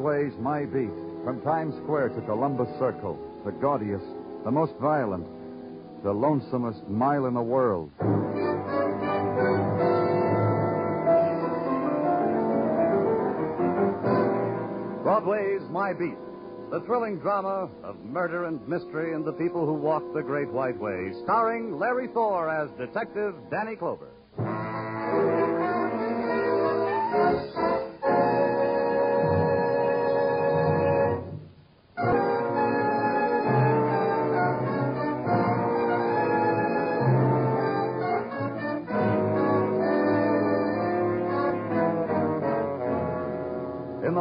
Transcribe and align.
Broadway's 0.00 0.32
My 0.38 0.64
Beat, 0.64 0.88
from 1.24 1.42
Times 1.42 1.74
Square 1.82 2.08
to 2.10 2.22
Columbus 2.22 2.70
Circle, 2.78 3.18
the 3.44 3.52
gaudiest, 3.52 4.06
the 4.46 4.50
most 4.50 4.72
violent, 4.80 5.26
the 6.02 6.08
lonesomest 6.08 6.88
mile 6.88 7.26
in 7.26 7.34
the 7.34 7.42
world. 7.42 7.90
Broadway's 15.02 15.68
My 15.68 15.92
Beat, 15.92 16.16
the 16.70 16.80
thrilling 16.86 17.18
drama 17.18 17.68
of 17.84 18.02
murder 18.02 18.46
and 18.46 18.66
mystery 18.66 19.12
and 19.12 19.22
the 19.22 19.34
people 19.34 19.66
who 19.66 19.74
walk 19.74 20.02
the 20.14 20.22
Great 20.22 20.50
White 20.50 20.80
Way, 20.80 21.12
starring 21.24 21.78
Larry 21.78 22.08
Thor 22.14 22.48
as 22.48 22.70
Detective 22.78 23.34
Danny 23.50 23.76
Clover. 23.76 24.08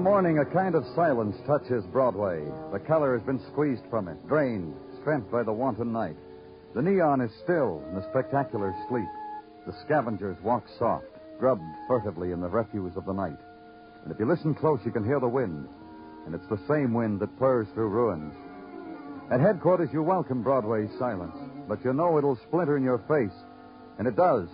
Morning, 0.09 0.39
a 0.39 0.45
kind 0.45 0.73
of 0.73 0.83
silence 0.95 1.35
touches 1.45 1.85
Broadway. 1.91 2.43
The 2.73 2.79
color 2.79 3.15
has 3.15 3.23
been 3.27 3.39
squeezed 3.51 3.83
from 3.91 4.07
it, 4.07 4.17
drained, 4.27 4.73
spent 5.03 5.29
by 5.29 5.43
the 5.43 5.53
wanton 5.53 5.93
night. 5.93 6.15
The 6.73 6.81
neon 6.81 7.21
is 7.21 7.29
still 7.43 7.83
in 7.87 7.93
the 7.93 8.09
spectacular 8.09 8.73
sleep. 8.89 9.05
The 9.67 9.75
scavengers 9.85 10.35
walk 10.41 10.65
soft, 10.79 11.05
grubbed 11.37 11.61
furtively 11.87 12.31
in 12.31 12.41
the 12.41 12.49
refuse 12.49 12.97
of 12.97 13.05
the 13.05 13.13
night. 13.13 13.37
And 14.03 14.11
if 14.11 14.19
you 14.19 14.25
listen 14.25 14.55
close, 14.55 14.79
you 14.83 14.91
can 14.91 15.05
hear 15.05 15.19
the 15.19 15.27
wind. 15.27 15.67
And 16.25 16.33
it's 16.33 16.49
the 16.49 16.65
same 16.67 16.91
wind 16.91 17.19
that 17.19 17.37
purrs 17.37 17.67
through 17.75 17.89
ruins. 17.89 18.33
At 19.31 19.41
headquarters, 19.41 19.89
you 19.93 20.01
welcome 20.01 20.41
Broadway's 20.41 20.89
silence, 20.97 21.37
but 21.67 21.85
you 21.85 21.93
know 21.93 22.17
it'll 22.17 22.39
splinter 22.47 22.77
in 22.77 22.83
your 22.83 23.03
face. 23.07 23.37
And 23.99 24.07
it 24.07 24.15
does. 24.15 24.47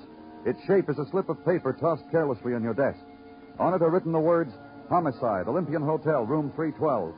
Its 0.46 0.60
shape 0.68 0.90
is 0.90 1.00
a 1.00 1.10
slip 1.12 1.30
of 1.30 1.46
paper 1.46 1.72
tossed 1.72 2.04
carelessly 2.12 2.54
on 2.56 2.62
your 2.62 2.74
desk. 2.74 3.00
On 3.58 3.74
it 3.74 3.82
are 3.82 3.90
written 3.90 4.12
the 4.12 4.20
words, 4.20 4.52
Homicide, 4.90 5.48
Olympian 5.48 5.82
Hotel, 5.82 6.24
room 6.26 6.52
312. 6.56 7.14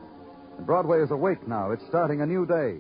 And 0.57 0.65
Broadway 0.65 1.01
is 1.01 1.11
awake 1.11 1.47
now. 1.47 1.71
It's 1.71 1.85
starting 1.87 2.21
a 2.21 2.25
new 2.25 2.45
day. 2.45 2.79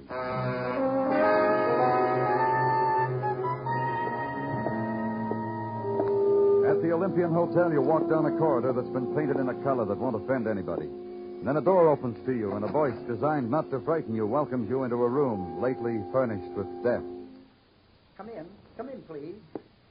At 6.67 6.81
the 6.83 6.91
Olympian 6.91 7.31
Hotel, 7.31 7.71
you 7.71 7.81
walk 7.81 8.09
down 8.09 8.25
a 8.25 8.37
corridor 8.37 8.73
that's 8.73 8.89
been 8.89 9.15
painted 9.15 9.37
in 9.37 9.49
a 9.49 9.63
color 9.63 9.85
that 9.85 9.97
won't 9.97 10.15
offend 10.15 10.47
anybody. 10.47 10.85
And 10.85 11.47
then 11.47 11.57
a 11.57 11.61
door 11.61 11.87
opens 11.89 12.17
to 12.25 12.33
you, 12.33 12.53
and 12.55 12.65
a 12.65 12.67
voice 12.67 12.97
designed 13.07 13.49
not 13.49 13.69
to 13.71 13.79
frighten 13.81 14.15
you 14.15 14.25
welcomes 14.25 14.69
you 14.69 14.83
into 14.83 14.95
a 14.95 15.09
room 15.09 15.61
lately 15.61 16.01
furnished 16.11 16.51
with 16.55 16.67
death. 16.83 17.03
Come 18.17 18.29
in. 18.29 18.45
Come 18.75 18.89
in, 18.89 19.01
please. 19.03 19.35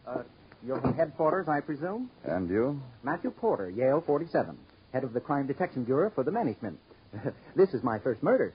Uh, 0.06 0.22
you're 0.66 0.80
from 0.80 0.94
headquarters, 0.94 1.48
I 1.48 1.60
presume? 1.60 2.10
And 2.24 2.48
you? 2.50 2.80
Matthew 3.02 3.30
Porter, 3.30 3.70
Yale 3.70 4.02
47, 4.04 4.56
head 4.96 5.04
of 5.04 5.12
the 5.12 5.20
Crime 5.20 5.46
Detection 5.46 5.84
Bureau 5.84 6.10
for 6.14 6.24
the 6.24 6.30
management. 6.30 6.78
this 7.54 7.68
is 7.74 7.82
my 7.82 7.98
first 7.98 8.22
murder. 8.22 8.54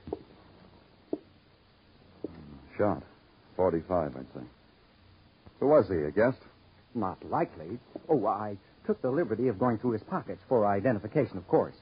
Shot. 2.75 3.03
45, 3.57 4.15
I'd 4.17 4.25
say. 4.33 4.45
Who 5.59 5.67
was 5.67 5.87
he, 5.87 5.97
a 5.97 6.09
guest? 6.09 6.39
Not 6.95 7.23
likely. 7.29 7.77
Oh, 8.09 8.25
I 8.25 8.57
took 8.87 8.99
the 9.03 9.11
liberty 9.11 9.49
of 9.49 9.59
going 9.59 9.77
through 9.77 9.91
his 9.91 10.01
pockets 10.01 10.41
for 10.49 10.65
identification, 10.65 11.37
of 11.37 11.47
course. 11.47 11.75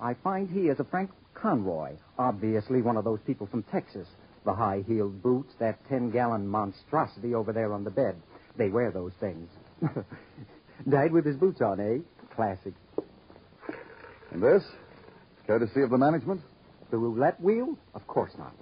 I 0.00 0.14
find 0.22 0.48
he 0.48 0.68
is 0.68 0.78
a 0.78 0.84
Frank 0.84 1.10
Conroy, 1.34 1.96
obviously 2.16 2.82
one 2.82 2.96
of 2.96 3.02
those 3.02 3.18
people 3.26 3.48
from 3.48 3.64
Texas. 3.64 4.06
The 4.44 4.54
high 4.54 4.84
heeled 4.86 5.24
boots, 5.24 5.54
that 5.58 5.80
10 5.88 6.10
gallon 6.12 6.46
monstrosity 6.46 7.34
over 7.34 7.52
there 7.52 7.72
on 7.72 7.82
the 7.82 7.90
bed. 7.90 8.14
They 8.56 8.68
wear 8.68 8.92
those 8.92 9.12
things. 9.18 9.48
Died 10.88 11.10
with 11.10 11.26
his 11.26 11.36
boots 11.36 11.60
on, 11.60 11.80
eh? 11.80 11.98
Classic. 12.36 12.74
And 14.34 14.42
this? 14.42 14.64
Courtesy 15.46 15.82
of 15.82 15.90
the 15.90 15.96
management? 15.96 16.40
The 16.90 16.98
roulette 16.98 17.40
wheel? 17.40 17.78
Of 17.94 18.04
course 18.08 18.32
not. 18.36 18.52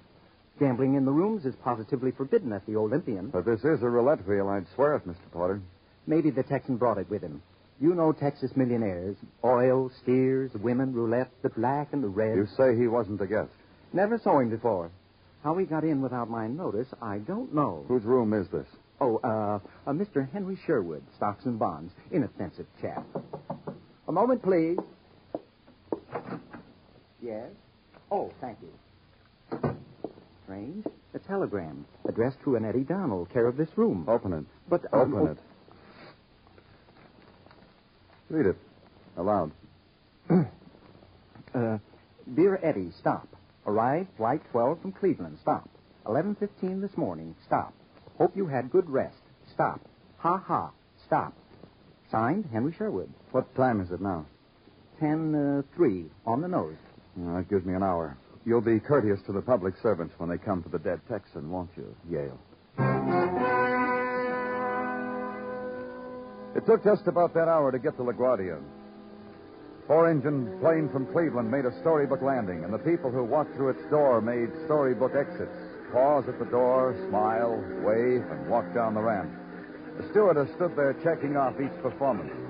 Gambling 0.61 0.97
in 0.97 1.07
the 1.07 1.11
rooms 1.11 1.47
is 1.47 1.55
positively 1.65 2.11
forbidden 2.11 2.53
at 2.53 2.67
the 2.67 2.77
Olympian. 2.77 3.31
But 3.31 3.47
this 3.47 3.61
is 3.61 3.83
a 3.83 3.89
roulette 3.89 4.29
wheel, 4.29 4.51
I'd 4.51 4.67
swear 4.75 4.97
it, 4.97 5.09
Mr. 5.09 5.17
Porter. 5.33 5.63
Maybe 6.07 6.31
the 6.31 6.43
Texan 6.43 6.77
brought 6.77 6.99
it 6.99 7.09
with 7.09 7.23
him. 7.23 7.43
You 7.81 7.95
know 7.95 8.13
Texas 8.13 8.51
millionaires. 8.55 9.17
Oil, 9.43 9.91
steers, 10.03 10.51
women, 10.61 10.93
roulette, 10.93 11.31
the 11.41 11.49
black 11.49 11.95
and 11.95 12.05
the 12.05 12.09
red. 12.09 12.37
You 12.37 12.47
say 12.55 12.77
he 12.77 12.87
wasn't 12.87 13.23
a 13.23 13.27
guest. 13.27 13.51
Never 13.95 14.19
saw 14.19 14.41
him 14.41 14.51
before. 14.51 14.91
How 15.43 15.57
he 15.57 15.65
got 15.65 15.85
in 15.85 16.03
without 16.03 16.29
my 16.29 16.49
notice, 16.49 16.89
I 17.01 17.19
don't 17.19 17.55
know. 17.55 17.87
Whose 17.89 18.05
room 18.05 18.35
is 18.35 18.47
this? 18.49 18.67
Oh, 19.01 19.17
uh, 19.25 19.59
uh, 19.89 19.93
Mr. 19.93 20.31
Henry 20.33 20.59
Sherwood, 20.67 21.03
stocks 21.17 21.47
and 21.47 21.59
bonds. 21.59 21.95
Inoffensive 22.11 22.67
chap. 22.83 23.07
A 24.07 24.13
moment, 24.13 24.43
please. 24.43 24.77
Yes? 27.21 27.51
Oh, 28.11 28.31
thank 28.41 28.59
you. 28.63 29.77
Strange. 30.45 30.85
A 31.15 31.19
telegram 31.19 31.85
addressed 32.09 32.39
to 32.45 32.57
an 32.57 32.65
Eddie 32.65 32.85
Donald, 32.85 33.31
care 33.31 33.47
of 33.47 33.57
this 33.57 33.69
room. 33.77 34.05
Open 34.09 34.33
it. 34.33 34.45
But, 34.69 34.83
um, 34.93 35.15
Open 35.15 35.33
it. 35.33 35.39
Read 38.31 38.47
it. 38.47 38.57
Aloud. 39.17 39.53
Uh, 41.55 41.77
dear 42.35 42.59
Eddie, 42.63 42.91
stop. 42.99 43.29
Arrived 43.67 44.09
flight 44.17 44.41
12 44.53 44.81
from 44.81 44.93
Cleveland. 44.93 45.37
Stop. 45.43 45.69
11:15 46.07 46.81
this 46.81 46.97
morning. 46.97 47.35
Stop. 47.45 47.75
Hope 48.17 48.35
you 48.35 48.47
had 48.47 48.71
good 48.71 48.89
rest. 48.89 49.21
Stop. 49.53 49.79
Ha 50.21 50.39
ha. 50.39 50.71
Stop. 51.05 51.35
Signed, 52.11 52.47
Henry 52.51 52.73
Sherwood. 52.73 53.13
What 53.33 53.55
time 53.55 53.83
is 53.83 53.91
it 53.91 54.01
now? 54.01 54.25
10 55.03 55.35
uh, 55.35 55.63
3 55.75 56.05
on 56.27 56.41
the 56.41 56.47
nose. 56.47 56.77
Oh, 57.19 57.35
that 57.35 57.51
gives 57.51 57.67
me 57.67 57.75
an 57.75 57.83
hour. 57.83 58.17
You'll 58.47 58.61
be 58.61 58.79
courteous 58.79 59.21
to 59.27 59.33
the 59.33 59.43
public 59.43 59.75
servants 59.83 60.15
when 60.19 60.31
they 60.31 60.39
come 60.39 60.63
for 60.63 60.69
the 60.69 60.79
dead 60.79 61.01
Texan, 61.11 61.51
won't 61.51 61.71
you, 61.77 61.93
Yale? 62.09 62.39
It 66.55 66.65
took 66.67 66.85
just 66.85 67.09
about 67.09 67.35
that 67.35 67.49
hour 67.49 67.73
to 67.73 67.81
get 67.81 67.97
to 67.97 68.05
LaGuardia. 68.05 68.63
Four-engine 69.89 70.61
plane 70.61 70.89
from 70.93 71.07
Cleveland 71.13 71.51
made 71.51 71.65
a 71.65 71.77
storybook 71.81 72.23
landing, 72.23 72.63
and 72.63 72.73
the 72.73 72.79
people 72.79 73.11
who 73.11 73.25
walked 73.25 73.57
through 73.57 73.71
its 73.71 73.83
door 73.91 74.21
made 74.21 74.51
storybook 74.67 75.17
exits. 75.19 75.59
Pause 75.93 76.29
at 76.29 76.39
the 76.39 76.47
door, 76.47 76.95
smile, 77.09 77.59
wave, 77.83 78.23
and 78.31 78.49
walk 78.49 78.73
down 78.73 78.95
the 78.95 79.03
ramp. 79.03 79.33
The 79.99 80.09
stewardess 80.11 80.49
stood 80.55 80.77
there 80.77 80.95
checking 81.03 81.37
off 81.37 81.55
each 81.61 81.75
performance. 81.83 82.42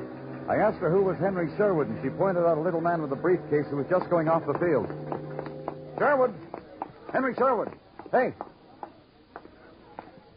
I 0.52 0.56
asked 0.56 0.80
her 0.80 0.90
who 0.90 1.00
was 1.02 1.16
Henry 1.16 1.48
Sherwood, 1.56 1.88
and 1.88 1.98
she 2.02 2.10
pointed 2.10 2.44
out 2.44 2.58
a 2.58 2.60
little 2.60 2.82
man 2.82 3.00
with 3.00 3.10
a 3.10 3.16
briefcase 3.16 3.64
who 3.70 3.76
was 3.76 3.86
just 3.88 4.10
going 4.10 4.28
off 4.28 4.44
the 4.44 4.52
field. 4.58 4.86
Sherwood! 5.98 6.34
Henry 7.10 7.34
Sherwood! 7.34 7.72
Hey! 8.10 8.34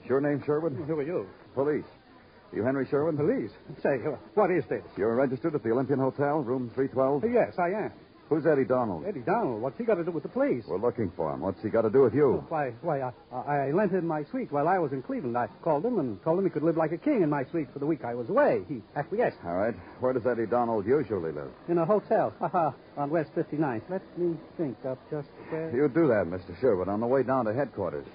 Your 0.05 0.21
name 0.21 0.41
Sherwood? 0.45 0.71
Who 0.87 0.99
are 0.99 1.03
you? 1.03 1.27
Police. 1.53 1.83
You 2.53 2.63
Henry 2.63 2.87
Sherwood? 2.89 3.17
Police. 3.17 3.51
Say, 3.83 3.97
what 4.35 4.51
is 4.51 4.63
this? 4.69 4.83
You're 4.95 5.15
registered 5.15 5.53
at 5.53 5.63
the 5.63 5.71
Olympian 5.71 5.99
Hotel, 5.99 6.39
room 6.39 6.71
312? 6.75 7.25
Yes, 7.33 7.59
I 7.59 7.71
am. 7.71 7.91
Who's 8.29 8.47
Eddie 8.47 8.65
Donald? 8.65 9.05
Eddie 9.07 9.19
Donald, 9.19 9.61
what's 9.61 9.77
he 9.77 9.83
got 9.83 9.95
to 9.95 10.03
do 10.03 10.09
with 10.09 10.23
the 10.23 10.29
police? 10.29 10.63
We're 10.67 10.79
looking 10.79 11.11
for 11.15 11.31
him. 11.31 11.41
What's 11.41 11.61
he 11.61 11.69
got 11.69 11.83
to 11.83 11.91
do 11.91 12.01
with 12.01 12.15
you? 12.15 12.41
Oh, 12.41 12.45
why, 12.49 12.73
why, 12.81 13.01
I, 13.01 13.11
I, 13.31 13.67
I 13.67 13.71
lent 13.71 13.91
him 13.91 14.07
my 14.07 14.23
suite 14.31 14.51
while 14.51 14.67
I 14.67 14.79
was 14.79 14.91
in 14.93 15.03
Cleveland. 15.03 15.37
I 15.37 15.47
called 15.61 15.85
him 15.85 15.99
and 15.99 16.21
told 16.23 16.39
him 16.39 16.45
he 16.45 16.49
could 16.49 16.63
live 16.63 16.75
like 16.75 16.91
a 16.91 16.97
king 16.97 17.21
in 17.21 17.29
my 17.29 17.45
suite 17.51 17.67
for 17.71 17.77
the 17.77 17.85
week 17.85 18.03
I 18.03 18.15
was 18.15 18.27
away. 18.29 18.63
He 18.67 18.81
acquiesced. 18.95 19.37
All 19.45 19.53
right. 19.53 19.75
Where 19.99 20.11
does 20.13 20.25
Eddie 20.25 20.47
Donald 20.47 20.87
usually 20.87 21.31
live? 21.33 21.51
In 21.69 21.77
a 21.77 21.85
hotel, 21.85 22.33
haha, 22.39 22.71
on 22.97 23.11
West 23.11 23.29
59th. 23.35 23.83
Let 23.89 24.01
me 24.17 24.35
think 24.57 24.75
up 24.87 24.97
just 25.11 25.27
there. 25.51 25.69
You 25.75 25.87
do 25.87 26.07
that, 26.07 26.25
Mr. 26.25 26.59
Sherwood, 26.59 26.87
on 26.89 27.01
the 27.01 27.07
way 27.07 27.21
down 27.21 27.45
to 27.45 27.53
headquarters. 27.53 28.07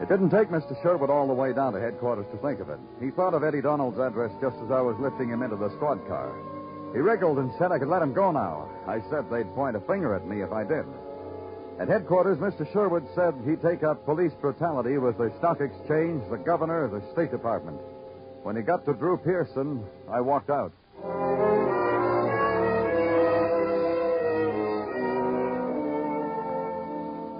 It 0.00 0.08
didn't 0.08 0.30
take 0.30 0.48
Mr. 0.48 0.80
Sherwood 0.82 1.10
all 1.10 1.26
the 1.26 1.34
way 1.34 1.52
down 1.52 1.74
to 1.74 1.80
headquarters 1.80 2.26
to 2.32 2.38
think 2.38 2.60
of 2.60 2.68
it. 2.70 2.78
He 3.00 3.10
thought 3.10 3.34
of 3.34 3.44
Eddie 3.44 3.62
Donald's 3.62 3.98
address 3.98 4.32
just 4.40 4.56
as 4.56 4.70
I 4.70 4.80
was 4.80 4.96
lifting 4.98 5.28
him 5.28 5.42
into 5.42 5.56
the 5.56 5.70
squad 5.76 6.06
car. 6.08 6.32
He 6.94 7.00
wriggled 7.00 7.38
and 7.38 7.50
said 7.58 7.72
I 7.72 7.78
could 7.80 7.88
let 7.88 8.02
him 8.02 8.14
go 8.14 8.30
now. 8.30 8.68
I 8.86 9.00
said 9.10 9.28
they'd 9.28 9.52
point 9.54 9.76
a 9.76 9.80
finger 9.80 10.14
at 10.14 10.26
me 10.26 10.42
if 10.42 10.52
I 10.52 10.62
did. 10.62 10.86
At 11.80 11.88
headquarters, 11.88 12.38
Mr. 12.38 12.72
Sherwood 12.72 13.04
said 13.16 13.34
he'd 13.44 13.60
take 13.60 13.82
up 13.82 14.04
police 14.04 14.32
brutality 14.40 14.96
with 14.98 15.18
the 15.18 15.32
stock 15.38 15.60
exchange, 15.60 16.22
the 16.30 16.38
governor, 16.38 16.86
the 16.86 17.02
State 17.12 17.32
Department. 17.32 17.80
When 18.44 18.54
he 18.54 18.62
got 18.62 18.84
to 18.84 18.94
Drew 18.94 19.16
Pearson, 19.16 19.84
I 20.08 20.20
walked 20.20 20.50
out. 20.50 20.72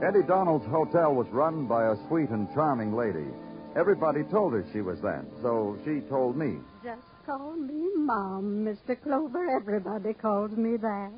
Eddie 0.03 0.27
Donald's 0.27 0.67
hotel 0.67 1.15
was 1.15 1.29
run 1.31 1.67
by 1.67 1.87
a 1.87 1.97
sweet 2.09 2.31
and 2.31 2.53
charming 2.55 2.93
lady. 2.97 3.31
Everybody 3.76 4.23
told 4.31 4.53
her 4.53 4.65
she 4.73 4.81
was 4.81 5.00
that, 5.00 5.25
so 5.43 5.76
she 5.85 6.00
told 6.09 6.37
me. 6.37 6.59
Just 6.85 7.03
call 7.26 7.55
me 7.55 7.88
Mom, 7.97 8.65
Mr. 8.65 9.00
Clover. 9.03 9.50
Everybody 9.50 10.12
calls 10.12 10.53
me 10.53 10.76
that. 10.76 11.11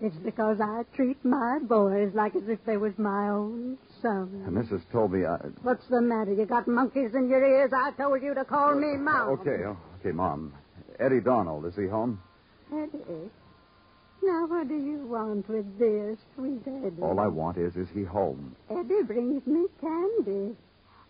It's 0.00 0.16
because 0.16 0.60
I 0.60 0.82
treat 0.94 1.24
my 1.24 1.58
boys 1.60 2.12
like 2.14 2.36
as 2.36 2.48
if 2.48 2.64
they 2.66 2.76
was 2.76 2.92
my 2.98 3.28
own 3.28 3.78
son. 4.00 4.44
And 4.46 4.56
Mrs. 4.56 4.82
Toby, 4.92 5.26
I... 5.26 5.36
What's 5.62 5.86
the 5.88 6.00
matter? 6.00 6.32
You 6.32 6.46
got 6.46 6.68
monkeys 6.68 7.14
in 7.14 7.28
your 7.28 7.44
ears? 7.44 7.72
I 7.74 7.90
told 7.92 8.22
you 8.22 8.32
to 8.34 8.44
call 8.44 8.74
me 8.74 8.94
uh, 8.94 8.98
Mom. 8.98 9.28
Okay, 9.40 9.64
oh, 9.66 9.76
okay, 10.00 10.12
Mom. 10.12 10.52
Eddie 11.00 11.20
Donald, 11.20 11.66
is 11.66 11.74
he 11.74 11.88
home? 11.88 12.20
Eddie. 12.72 13.30
Now, 14.22 14.46
what 14.46 14.68
do 14.68 14.76
you 14.76 15.04
want 15.06 15.48
with 15.48 15.78
this, 15.78 16.18
sweet 16.36 16.62
Eddie? 16.66 17.02
All 17.02 17.18
I 17.18 17.26
want 17.26 17.58
is, 17.58 17.74
is 17.74 17.88
he 17.92 18.04
home? 18.04 18.54
Eddie 18.70 19.02
brings 19.02 19.44
me 19.46 19.66
candy. 19.80 20.54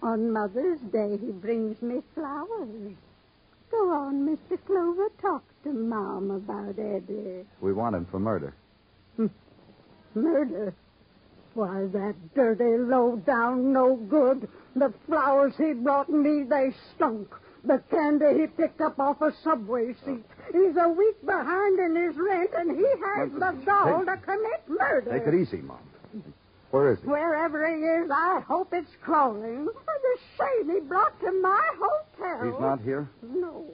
On 0.05 0.31
Mother's 0.31 0.81
Day, 0.93 1.17
he 1.17 1.33
brings 1.33 1.81
me 1.81 2.03
flowers. 2.15 2.93
Go 3.71 3.91
on, 3.91 4.29
Mr. 4.29 4.59
Clover. 4.67 5.09
Talk 5.23 5.43
to 5.62 5.73
Mom 5.73 6.31
about 6.31 6.79
Eddie. 6.79 7.47
We 7.62 7.73
want 7.73 7.97
him 7.97 8.06
for 8.11 8.19
murder. 8.21 8.55
Hmm. 9.17 9.29
Murder? 10.15 10.75
Why, 11.55 11.87
that 11.91 12.17
dirty, 12.35 12.77
low 12.77 13.17
down, 13.17 13.73
no 13.73 13.97
good. 13.97 14.47
The 14.77 14.93
flowers 15.06 15.55
he 15.56 15.73
brought 15.73 16.11
me, 16.11 16.43
they 16.43 16.75
stunk. 16.95 17.35
The 17.65 17.83
candy 17.91 18.41
he 18.43 18.47
picked 18.47 18.83
up 18.83 19.00
off 19.00 19.23
a 19.23 19.33
subway 19.43 19.95
seat. 20.05 20.27
He's 20.53 20.77
a 20.77 20.91
week 20.91 21.25
behind 21.25 21.79
in 21.79 21.97
his 21.97 22.15
rent, 22.17 22.50
and 22.55 22.77
he 22.77 22.87
has 23.07 23.33
the 23.33 23.65
gall 23.65 24.05
to 24.05 24.17
commit 24.19 24.69
murder. 24.69 25.19
Take 25.19 25.27
it 25.29 25.35
easy, 25.35 25.62
Mom. 25.62 25.79
Where 26.75 26.93
is 26.93 26.99
he? 27.00 27.06
Wherever 27.06 27.69
he 27.69 27.82
is, 27.85 28.11
I 28.11 28.41
hope 28.41 28.73
it's 28.73 28.91
crawling. 29.00 29.67
The 29.67 30.19
shame 30.37 30.75
he 30.75 30.81
brought 30.81 31.19
to 31.21 31.32
my 31.41 31.62
hotel. 31.79 32.50
He's 32.50 32.61
not 32.61 32.81
here? 32.81 33.09
No. 33.23 33.65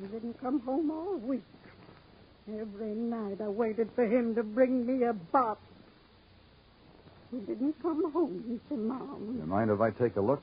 He 0.00 0.06
didn't 0.06 0.40
come 0.40 0.60
home 0.60 0.90
all 0.90 1.16
week. 1.18 1.42
Every 2.48 2.94
night 2.94 3.42
I 3.42 3.48
waited 3.48 3.90
for 3.94 4.04
him 4.04 4.34
to 4.36 4.42
bring 4.42 4.86
me 4.86 5.04
a 5.04 5.12
box. 5.12 5.60
He 7.30 7.40
didn't 7.40 7.80
come 7.82 8.10
home 8.10 8.58
to 8.70 8.76
Mom. 8.76 9.36
You 9.38 9.46
mind 9.46 9.70
if 9.70 9.80
I 9.80 9.90
take 9.90 10.16
a 10.16 10.20
look? 10.20 10.42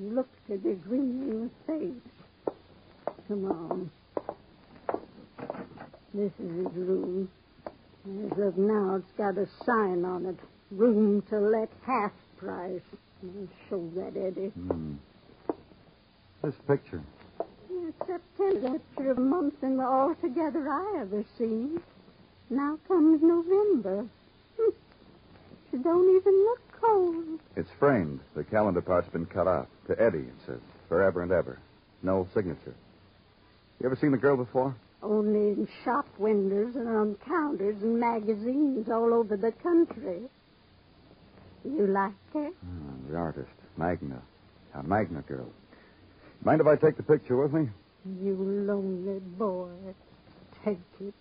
He 0.00 0.10
looked 0.10 0.46
to 0.46 0.58
be 0.58 0.74
green 0.74 1.22
in 1.28 1.50
the 1.50 1.72
face. 1.72 2.54
Come 3.26 3.44
on. 3.46 3.90
This 6.14 6.32
is 6.38 6.66
his 6.66 6.74
room. 6.76 7.28
Yes, 8.06 8.32
look 8.38 8.56
now, 8.56 8.94
it's 8.94 9.12
got 9.18 9.36
a 9.36 9.46
sign 9.64 10.04
on 10.04 10.26
it. 10.26 10.38
Room 10.70 11.22
to 11.30 11.38
let 11.38 11.70
half 11.84 12.12
price. 12.36 12.82
I'll 13.22 13.48
show 13.68 13.90
that, 13.96 14.16
Eddie. 14.16 14.48
Hmm. 14.48 14.94
This 16.42 16.54
picture. 16.66 17.02
Yeah, 17.70 17.90
September, 18.06 18.78
picture 18.78 19.10
of 19.12 19.18
month 19.18 19.54
in 19.62 19.76
the 19.76 19.82
altogether 19.82 20.68
I 20.68 21.00
ever 21.00 21.24
seen. 21.36 21.80
Now 22.50 22.78
comes 22.86 23.22
November. 23.22 24.06
Hmm. 24.60 24.70
She 25.70 25.78
don't 25.78 26.16
even 26.16 26.34
look 26.44 26.60
cold. 26.80 27.40
It's 27.56 27.70
framed. 27.78 28.20
The 28.34 28.44
calendar 28.44 28.82
part's 28.82 29.08
been 29.08 29.26
cut 29.26 29.46
off. 29.46 29.66
To 29.88 30.00
Eddie, 30.00 30.18
it 30.18 30.34
says. 30.46 30.60
Forever 30.88 31.22
and 31.22 31.32
ever. 31.32 31.58
No 32.02 32.28
signature. 32.34 32.74
You 33.80 33.86
ever 33.86 33.96
seen 33.96 34.12
the 34.12 34.18
girl 34.18 34.36
before? 34.36 34.74
Only 35.02 35.50
in 35.50 35.68
shop 35.84 36.06
windows 36.18 36.76
and 36.76 36.88
on 36.88 37.16
counters 37.26 37.82
and 37.82 37.98
magazines 37.98 38.88
all 38.90 39.14
over 39.14 39.36
the 39.36 39.52
country. 39.52 40.22
You 41.76 41.86
like 41.86 42.12
her? 42.32 42.48
Ah, 42.48 42.94
the 43.08 43.16
artist. 43.16 43.50
Magna. 43.76 44.22
A 44.74 44.82
Magna 44.82 45.22
girl. 45.22 45.50
Mind 46.42 46.60
if 46.60 46.66
I 46.66 46.76
take 46.76 46.96
the 46.96 47.02
picture 47.02 47.36
with 47.36 47.52
me? 47.52 47.68
You 48.22 48.34
lonely 48.34 49.18
boy. 49.20 49.70
Take 50.64 50.78
it. 51.00 51.14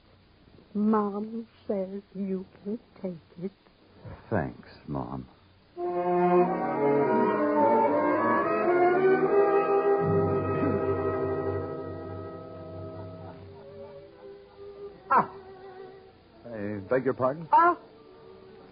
Mom 0.73 1.47
says 1.67 2.01
you 2.15 2.45
can 2.63 2.79
take 3.01 3.43
it. 3.43 3.51
Thanks, 4.29 4.69
Mom. 4.87 5.27
Ah. 15.09 15.29
I 16.45 16.79
beg 16.89 17.05
your 17.05 17.13
pardon? 17.13 17.47
Ah, 17.51 17.77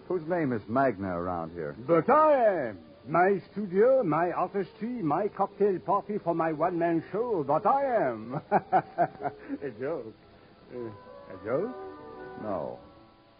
Whose 0.08 0.26
name 0.28 0.52
is 0.52 0.62
Magna 0.68 1.18
around 1.20 1.52
here? 1.52 1.74
but 1.86 2.08
I 2.08 2.68
am. 2.68 2.78
My 3.08 3.40
studio, 3.52 4.02
my 4.02 4.32
artistry, 4.32 4.88
my 4.88 5.28
cocktail 5.28 5.78
party 5.78 6.18
for 6.18 6.34
my 6.34 6.52
one-man 6.52 7.04
show, 7.12 7.44
but 7.46 7.64
I 7.64 7.84
am. 8.08 8.40
a 8.50 9.70
joke. 9.80 10.12
Uh, 10.74 10.78
a 11.32 11.44
joke? 11.44 11.76
No. 12.42 12.78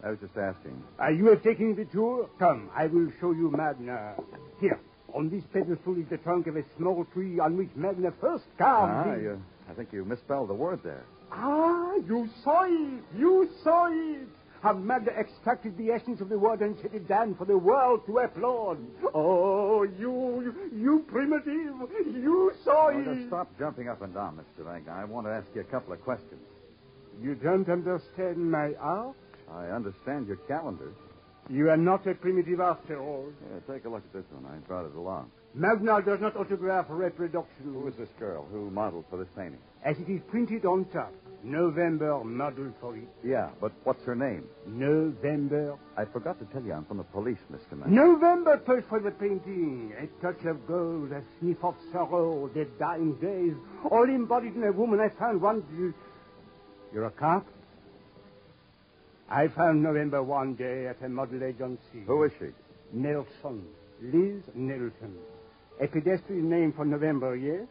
I 0.03 0.11
was 0.11 0.19
just 0.19 0.37
asking. 0.37 0.81
Are 0.99 1.11
you 1.11 1.35
taking 1.43 1.75
the 1.75 1.83
tour? 1.85 2.29
Come, 2.39 2.69
I 2.75 2.87
will 2.87 3.11
show 3.19 3.31
you 3.31 3.49
Magna. 3.51 4.13
Here, 4.61 4.79
on 5.13 5.29
this 5.29 5.43
pedestal 5.51 5.97
is 5.97 6.07
the 6.09 6.17
trunk 6.17 6.47
of 6.47 6.55
a 6.55 6.63
small 6.77 7.05
tree 7.13 7.39
on 7.39 7.57
which 7.57 7.69
Magna 7.75 8.11
first 8.21 8.45
carved. 8.57 9.09
Ah, 9.09 9.15
you, 9.15 9.41
I 9.69 9.73
think 9.73 9.91
you 9.91 10.05
misspelled 10.05 10.49
the 10.49 10.53
word 10.53 10.79
there. 10.83 11.03
Ah, 11.31 11.95
you 12.07 12.29
saw 12.43 12.63
it. 12.63 13.03
You 13.17 13.49
saw 13.63 13.87
it. 13.91 14.27
How 14.61 14.73
Magna 14.73 15.11
extracted 15.11 15.77
the 15.77 15.91
essence 15.91 16.19
of 16.19 16.29
the 16.29 16.37
word 16.37 16.61
and 16.61 16.77
set 16.81 16.93
it 16.93 17.07
down 17.07 17.35
for 17.35 17.45
the 17.45 17.57
world 17.57 18.01
to 18.07 18.19
applaud. 18.19 18.79
Oh, 19.13 19.83
you, 19.83 20.53
you 20.73 21.05
primitive. 21.07 21.75
You 22.13 22.51
saw 22.63 22.87
it. 22.89 23.05
just 23.05 23.27
stop 23.27 23.47
jumping 23.59 23.87
up 23.87 24.01
and 24.01 24.13
down, 24.13 24.37
Mr. 24.37 24.65
Magna. 24.65 24.93
I 24.93 25.05
want 25.05 25.27
to 25.27 25.31
ask 25.31 25.47
you 25.53 25.61
a 25.61 25.65
couple 25.65 25.93
of 25.93 26.01
questions. 26.01 26.41
You 27.21 27.35
don't 27.35 27.69
understand 27.69 28.51
my 28.51 28.73
art? 28.79 29.15
I 29.51 29.67
understand 29.67 30.27
your 30.27 30.37
calendars. 30.47 30.95
You 31.49 31.69
are 31.69 31.77
not 31.77 32.05
a 32.07 32.13
primitive 32.13 32.59
after 32.59 33.01
all. 33.01 33.31
Yeah, 33.41 33.73
take 33.73 33.85
a 33.85 33.89
look 33.89 34.03
at 34.03 34.13
this 34.13 34.25
one. 34.31 34.45
I 34.51 34.57
brought 34.67 34.85
it 34.85 34.95
along. 34.95 35.31
Magna 35.53 36.01
does 36.01 36.19
not 36.19 36.35
autograph 36.35 36.87
reproduction. 36.89 37.73
Who 37.73 37.87
is 37.87 37.95
this 37.95 38.09
girl? 38.19 38.45
Who 38.51 38.69
modeled 38.69 39.05
for 39.09 39.17
this 39.17 39.29
painting? 39.35 39.59
As 39.83 39.97
it 39.97 40.09
is 40.09 40.21
printed 40.29 40.65
on 40.65 40.85
top. 40.85 41.13
November 41.43 42.23
model 42.23 42.73
for 42.81 42.95
it. 42.97 43.07
Yeah, 43.23 43.49
but 43.61 43.71
what's 43.83 44.03
her 44.05 44.15
name? 44.15 44.47
November. 44.65 45.77
I 45.95 46.05
forgot 46.05 46.39
to 46.39 46.45
tell 46.45 46.63
you 46.63 46.73
I'm 46.73 46.85
from 46.85 46.97
the 46.97 47.03
police, 47.03 47.37
Mr. 47.51 47.77
Magna. 47.77 47.93
November 47.95 48.57
push 48.57 48.83
for 48.89 48.99
the 48.99 49.11
painting. 49.11 49.93
A 49.99 50.07
touch 50.21 50.43
of 50.45 50.67
gold, 50.67 51.11
a 51.11 51.21
sniff 51.39 51.63
of 51.63 51.75
sorrow, 51.91 52.49
the 52.53 52.65
dying 52.79 53.13
days, 53.15 53.53
all 53.89 54.03
embodied 54.03 54.55
in 54.55 54.63
a 54.63 54.71
woman 54.71 54.99
I 54.99 55.09
found 55.09 55.41
one. 55.41 55.63
You're 56.93 57.05
a 57.05 57.11
cop? 57.11 57.45
I 59.29 59.47
found 59.49 59.83
November 59.83 60.23
one 60.23 60.55
day 60.55 60.87
at 60.87 61.01
a 61.03 61.09
model 61.09 61.43
agency. 61.43 62.03
Who 62.05 62.23
is 62.23 62.31
she? 62.39 62.47
Nelson. 62.93 63.65
Liz 64.01 64.43
Nelson. 64.55 65.15
A 65.81 65.87
pedestrian 65.87 66.49
name 66.49 66.73
for 66.73 66.85
November, 66.85 67.35
yes? 67.35 67.67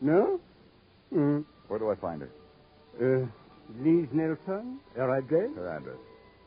No? 0.00 0.40
Hmm. 1.12 1.40
Where 1.68 1.78
do 1.78 1.90
I 1.90 1.96
find 1.96 2.22
her? 2.22 2.30
Uh, 3.00 3.26
Liz 3.80 4.08
Nelson? 4.12 4.78
Her 4.96 5.16
address? 5.18 5.50
Her 5.56 5.76
address. 5.76 5.96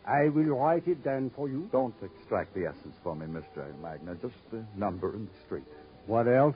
I 0.08 0.30
will 0.30 0.56
write 0.58 0.88
it 0.88 1.04
down 1.04 1.32
for 1.36 1.50
you. 1.50 1.68
Don't 1.72 1.96
extract 2.04 2.54
the 2.54 2.66
essence 2.66 2.96
for 3.04 3.16
me, 3.16 3.26
Mr. 3.26 3.66
Magna. 3.82 4.16
Just 4.16 4.36
the 4.52 4.64
number 4.76 5.14
and 5.14 5.28
the 5.28 5.46
street. 5.46 5.64
What 6.06 6.28
else? 6.28 6.56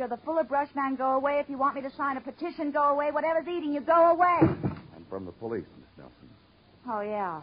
You're 0.00 0.08
the 0.08 0.16
Fuller 0.16 0.44
Brush 0.44 0.74
man. 0.74 0.96
Go 0.96 1.12
away 1.12 1.40
if 1.40 1.50
you 1.50 1.58
want 1.58 1.76
me 1.76 1.82
to 1.82 1.90
sign 1.94 2.16
a 2.16 2.22
petition. 2.22 2.70
Go 2.70 2.84
away. 2.84 3.10
Whatever's 3.10 3.46
eating 3.46 3.74
you, 3.74 3.82
go 3.82 4.10
away. 4.10 4.38
I'm 4.40 5.06
from 5.10 5.26
the 5.26 5.32
police, 5.32 5.66
Miss 5.78 5.88
Nelson. 5.98 6.28
Oh, 6.88 7.02
yeah. 7.02 7.42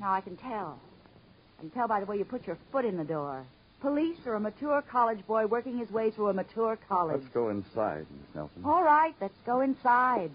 Now 0.00 0.12
I 0.12 0.20
can 0.20 0.36
tell. 0.36 0.80
I 1.58 1.60
can 1.60 1.70
tell 1.70 1.86
by 1.86 2.00
the 2.00 2.06
way 2.06 2.18
you 2.18 2.24
put 2.24 2.44
your 2.44 2.58
foot 2.72 2.84
in 2.84 2.96
the 2.96 3.04
door. 3.04 3.46
Police 3.80 4.18
or 4.26 4.34
a 4.34 4.40
mature 4.40 4.82
college 4.82 5.24
boy 5.28 5.46
working 5.46 5.78
his 5.78 5.90
way 5.92 6.10
through 6.10 6.28
a 6.28 6.32
mature 6.32 6.76
college. 6.88 7.20
Let's 7.22 7.34
go 7.34 7.50
inside, 7.50 8.06
Miss 8.10 8.34
Nelson. 8.34 8.62
All 8.64 8.82
right, 8.82 9.14
let's 9.20 9.38
go 9.46 9.60
inside. 9.60 10.32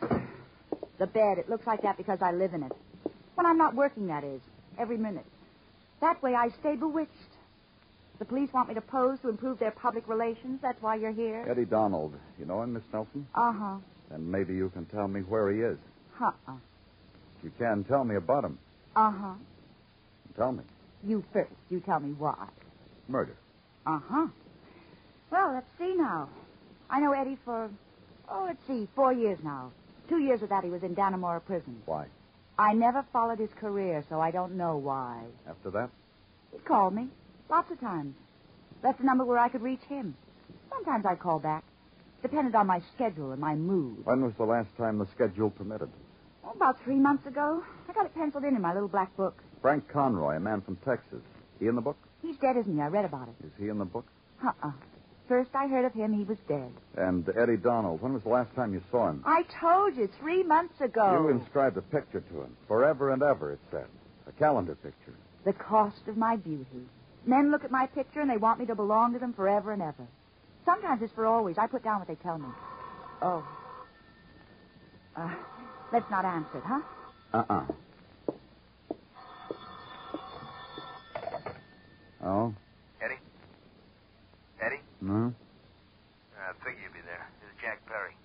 The 0.00 1.06
bed, 1.06 1.36
it 1.36 1.50
looks 1.50 1.66
like 1.66 1.82
that 1.82 1.98
because 1.98 2.22
I 2.22 2.32
live 2.32 2.54
in 2.54 2.62
it. 2.62 2.72
When 3.34 3.44
I'm 3.44 3.58
not 3.58 3.74
working, 3.74 4.06
that 4.06 4.24
is. 4.24 4.40
Every 4.78 4.96
minute. 4.96 5.26
That 6.00 6.22
way 6.22 6.34
I 6.34 6.48
stay 6.60 6.76
bewitched. 6.76 7.12
The 8.18 8.24
police 8.24 8.52
want 8.52 8.68
me 8.68 8.74
to 8.74 8.80
pose 8.80 9.18
to 9.20 9.28
improve 9.28 9.58
their 9.58 9.70
public 9.70 10.08
relations. 10.08 10.60
That's 10.60 10.80
why 10.82 10.96
you're 10.96 11.12
here. 11.12 11.46
Eddie 11.48 11.64
Donald. 11.64 12.14
You 12.38 12.46
know 12.46 12.62
him, 12.62 12.72
Miss 12.72 12.82
Nelson? 12.92 13.26
Uh 13.34 13.52
huh. 13.52 13.76
And 14.10 14.30
maybe 14.30 14.54
you 14.54 14.70
can 14.70 14.86
tell 14.86 15.06
me 15.06 15.20
where 15.20 15.50
he 15.52 15.60
is. 15.60 15.78
Uh 16.20 16.32
huh. 16.46 16.52
You 17.44 17.52
can, 17.58 17.84
tell 17.84 18.02
me 18.04 18.16
about 18.16 18.44
him. 18.44 18.58
Uh 18.96 19.10
huh. 19.12 19.34
Tell 20.36 20.52
me. 20.52 20.64
You 21.04 21.24
first. 21.32 21.52
You 21.70 21.80
tell 21.80 22.00
me 22.00 22.12
why. 22.18 22.48
Murder. 23.06 23.36
Uh 23.86 24.00
huh. 24.08 24.26
Well, 25.30 25.52
let's 25.54 25.70
see 25.78 25.94
now. 25.96 26.28
I 26.90 27.00
know 27.00 27.12
Eddie 27.12 27.38
for, 27.44 27.70
oh, 28.30 28.44
let's 28.46 28.66
see, 28.66 28.88
four 28.96 29.12
years 29.12 29.38
now. 29.44 29.70
Two 30.08 30.18
years 30.18 30.42
of 30.42 30.48
that 30.48 30.64
he 30.64 30.70
was 30.70 30.82
in 30.82 30.96
Dannemora 30.96 31.44
prison. 31.44 31.82
Why? 31.84 32.06
I 32.58 32.72
never 32.72 33.04
followed 33.12 33.38
his 33.38 33.50
career, 33.60 34.04
so 34.08 34.20
I 34.20 34.30
don't 34.30 34.56
know 34.56 34.76
why. 34.78 35.22
After 35.48 35.70
that? 35.70 35.90
He 36.52 36.58
called 36.58 36.94
me. 36.94 37.08
Lots 37.50 37.70
of 37.70 37.80
times. 37.80 38.14
Left 38.82 39.00
a 39.00 39.06
number 39.06 39.24
where 39.24 39.38
I 39.38 39.48
could 39.48 39.62
reach 39.62 39.82
him. 39.88 40.14
Sometimes 40.70 41.06
I 41.06 41.14
call 41.14 41.38
back. 41.38 41.64
Depended 42.22 42.54
on 42.54 42.66
my 42.66 42.80
schedule 42.94 43.32
and 43.32 43.40
my 43.40 43.54
mood. 43.54 44.04
When 44.04 44.22
was 44.22 44.34
the 44.36 44.44
last 44.44 44.68
time 44.76 44.98
the 44.98 45.06
schedule 45.14 45.50
permitted? 45.50 45.88
Oh, 46.44 46.50
about 46.50 46.82
three 46.84 46.98
months 46.98 47.26
ago. 47.26 47.62
I 47.88 47.92
got 47.92 48.06
it 48.06 48.14
penciled 48.14 48.44
in 48.44 48.54
in 48.56 48.62
my 48.62 48.74
little 48.74 48.88
black 48.88 49.16
book. 49.16 49.40
Frank 49.62 49.88
Conroy, 49.88 50.36
a 50.36 50.40
man 50.40 50.60
from 50.60 50.76
Texas. 50.84 51.22
He 51.58 51.66
in 51.66 51.74
the 51.74 51.80
book? 51.80 51.96
He's 52.22 52.36
dead, 52.36 52.56
isn't 52.56 52.74
he? 52.74 52.80
I 52.80 52.88
read 52.88 53.04
about 53.04 53.28
it. 53.28 53.46
Is 53.46 53.52
he 53.58 53.68
in 53.68 53.78
the 53.78 53.84
book? 53.84 54.06
Uh-uh. 54.44 54.72
First 55.28 55.50
I 55.54 55.68
heard 55.68 55.84
of 55.84 55.92
him, 55.92 56.12
he 56.12 56.24
was 56.24 56.38
dead. 56.48 56.72
And 56.96 57.28
Eddie 57.36 57.56
Donald, 57.58 58.00
when 58.00 58.14
was 58.14 58.22
the 58.22 58.30
last 58.30 58.54
time 58.54 58.72
you 58.72 58.82
saw 58.90 59.10
him? 59.10 59.22
I 59.26 59.44
told 59.60 59.96
you, 59.96 60.08
three 60.20 60.42
months 60.42 60.80
ago. 60.80 61.20
You 61.22 61.28
inscribed 61.38 61.76
a 61.76 61.82
picture 61.82 62.20
to 62.20 62.40
him. 62.40 62.56
Forever 62.66 63.10
and 63.10 63.22
ever, 63.22 63.52
it 63.52 63.60
said. 63.70 63.86
A 64.26 64.32
calendar 64.32 64.74
picture. 64.74 65.14
The 65.44 65.52
cost 65.52 66.08
of 66.08 66.16
my 66.16 66.36
beauty. 66.36 66.86
Men 67.28 67.50
look 67.50 67.62
at 67.62 67.70
my 67.70 67.86
picture 67.86 68.20
and 68.22 68.30
they 68.30 68.38
want 68.38 68.58
me 68.58 68.64
to 68.64 68.74
belong 68.74 69.12
to 69.12 69.18
them 69.18 69.34
forever 69.34 69.70
and 69.70 69.82
ever. 69.82 70.08
Sometimes 70.64 71.02
it's 71.02 71.12
for 71.12 71.26
always. 71.26 71.58
I 71.58 71.66
put 71.66 71.84
down 71.84 71.98
what 71.98 72.08
they 72.08 72.14
tell 72.14 72.38
me. 72.38 72.48
Oh. 73.20 73.46
Uh, 75.14 75.34
let's 75.92 76.10
not 76.10 76.24
answer 76.24 76.56
it, 76.56 76.64
huh? 76.64 76.80
Uh-uh. 77.34 77.66
Oh? 82.24 82.54
Eddie? 83.02 83.18
Eddie? 84.62 84.80
No? 85.02 85.34
I 86.34 86.52
figure 86.64 86.80
you'd 86.82 86.94
be 86.94 87.00
there. 87.04 87.28
This 87.42 87.50
is 87.50 87.56
Jack 87.60 87.84
Perry. 87.86 88.16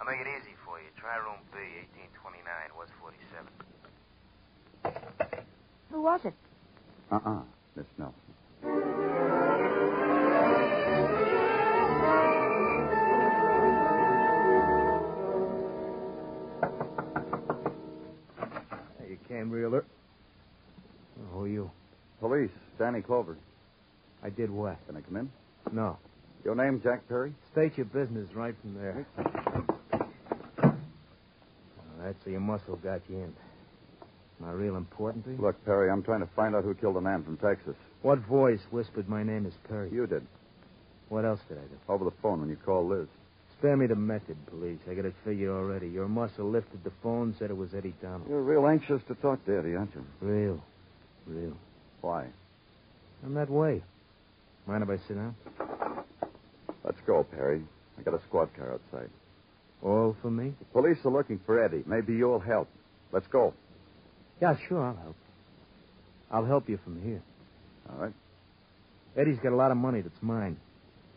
I'll 0.00 0.06
make 0.08 0.18
it 0.20 0.26
easy 0.26 0.56
for 0.64 0.80
you. 0.80 0.86
Try 0.98 1.18
room 1.18 1.38
B, 1.52 1.58
1829, 2.18 2.72
West 2.76 2.90
47. 2.98 3.46
Who 5.92 6.02
was 6.02 6.24
it? 6.24 6.34
Uh-uh, 7.12 7.42
Miss 7.76 7.86
Nelson. 7.96 8.23
Hey, 19.34 19.40
you 19.40 19.44
came 19.44 19.50
real 19.50 19.74
early. 19.74 19.84
Oh, 21.18 21.32
who 21.32 21.44
are 21.44 21.48
you? 21.48 21.70
Police, 22.20 22.50
Danny 22.78 23.02
Clover. 23.02 23.36
I 24.22 24.30
did 24.30 24.48
what? 24.50 24.76
Can 24.86 24.96
I 24.96 25.00
come 25.00 25.16
in? 25.16 25.30
No. 25.72 25.98
Your 26.44 26.54
name, 26.54 26.80
Jack 26.82 27.08
Perry? 27.08 27.34
State 27.52 27.76
your 27.76 27.86
business 27.86 28.28
right 28.34 28.54
from 28.60 28.74
there. 28.74 29.06
Oh, 30.62 30.74
that's 32.02 32.22
so 32.24 32.30
your 32.30 32.40
muscle 32.40 32.76
got 32.76 33.00
you 33.08 33.16
in. 33.16 33.34
Am 34.40 34.48
I 34.48 34.52
real 34.52 34.76
important 34.76 35.24
to 35.24 35.32
you? 35.32 35.38
Look, 35.38 35.64
Perry, 35.64 35.90
I'm 35.90 36.02
trying 36.02 36.20
to 36.20 36.28
find 36.36 36.54
out 36.54 36.64
who 36.64 36.74
killed 36.74 36.96
a 36.96 37.00
man 37.00 37.24
from 37.24 37.36
Texas. 37.36 37.74
What 38.02 38.18
voice 38.20 38.60
whispered 38.70 39.08
my 39.08 39.22
name 39.22 39.46
is 39.46 39.54
Perry? 39.68 39.90
You 39.90 40.06
did. 40.06 40.26
What 41.08 41.24
else 41.24 41.40
did 41.48 41.58
I 41.58 41.62
do? 41.62 41.76
Over 41.88 42.04
the 42.04 42.14
phone 42.22 42.40
when 42.40 42.50
you 42.50 42.56
called 42.56 42.88
Liz. 42.88 43.08
Spare 43.64 43.78
me 43.78 43.86
the 43.86 43.96
method, 43.96 44.36
police. 44.50 44.78
I 44.90 44.92
got 44.92 45.06
it 45.06 45.14
figured 45.24 45.48
already. 45.48 45.88
Your 45.88 46.06
muscle 46.06 46.50
lifted 46.50 46.84
the 46.84 46.92
phone, 47.02 47.34
said 47.38 47.48
it 47.48 47.56
was 47.56 47.70
Eddie 47.72 47.94
Donald. 48.02 48.28
You're 48.28 48.42
real 48.42 48.66
anxious 48.66 49.00
to 49.08 49.14
talk 49.14 49.42
to 49.46 49.58
Eddie, 49.58 49.74
aren't 49.74 49.94
you? 49.94 50.04
Real. 50.20 50.62
Real. 51.26 51.56
Why? 52.02 52.26
I'm 53.24 53.32
that 53.32 53.48
way. 53.48 53.82
Mind 54.66 54.82
if 54.82 54.90
I 54.90 54.98
sit 55.08 55.16
down? 55.16 55.34
Let's 56.84 56.98
go, 57.06 57.24
Perry. 57.24 57.62
I 57.98 58.02
got 58.02 58.12
a 58.12 58.20
squad 58.28 58.54
car 58.54 58.74
outside. 58.74 59.08
All 59.82 60.14
for 60.20 60.30
me? 60.30 60.52
The 60.58 60.66
police 60.66 60.98
are 61.06 61.10
looking 61.10 61.40
for 61.46 61.64
Eddie. 61.64 61.84
Maybe 61.86 62.12
you'll 62.12 62.40
help. 62.40 62.68
Let's 63.12 63.28
go. 63.28 63.54
Yeah, 64.42 64.56
sure, 64.68 64.84
I'll 64.88 64.96
help. 64.96 65.16
I'll 66.30 66.44
help 66.44 66.68
you 66.68 66.78
from 66.84 67.00
here. 67.02 67.22
All 67.88 67.96
right. 67.96 68.14
Eddie's 69.16 69.38
got 69.42 69.54
a 69.54 69.56
lot 69.56 69.70
of 69.70 69.78
money 69.78 70.02
that's 70.02 70.20
mine. 70.20 70.58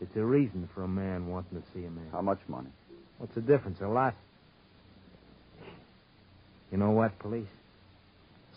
It's 0.00 0.16
a 0.16 0.24
reason 0.24 0.68
for 0.74 0.84
a 0.84 0.88
man 0.88 1.26
wanting 1.26 1.60
to 1.60 1.66
see 1.74 1.84
a 1.84 1.90
man. 1.90 2.08
How 2.12 2.20
much 2.20 2.38
money? 2.48 2.70
What's 3.18 3.34
the 3.34 3.40
difference? 3.40 3.80
A 3.80 3.88
lot. 3.88 4.14
You 6.70 6.78
know 6.78 6.90
what, 6.90 7.18
police? 7.18 7.48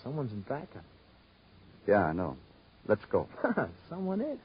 Someone's 0.04 0.32
in 0.32 0.42
backup. 0.42 0.84
Yeah, 1.88 2.06
I 2.06 2.14
know. 2.14 2.38
Let's 2.88 3.06
go. 3.06 3.28
Someone 3.90 4.22
is. 4.22 4.40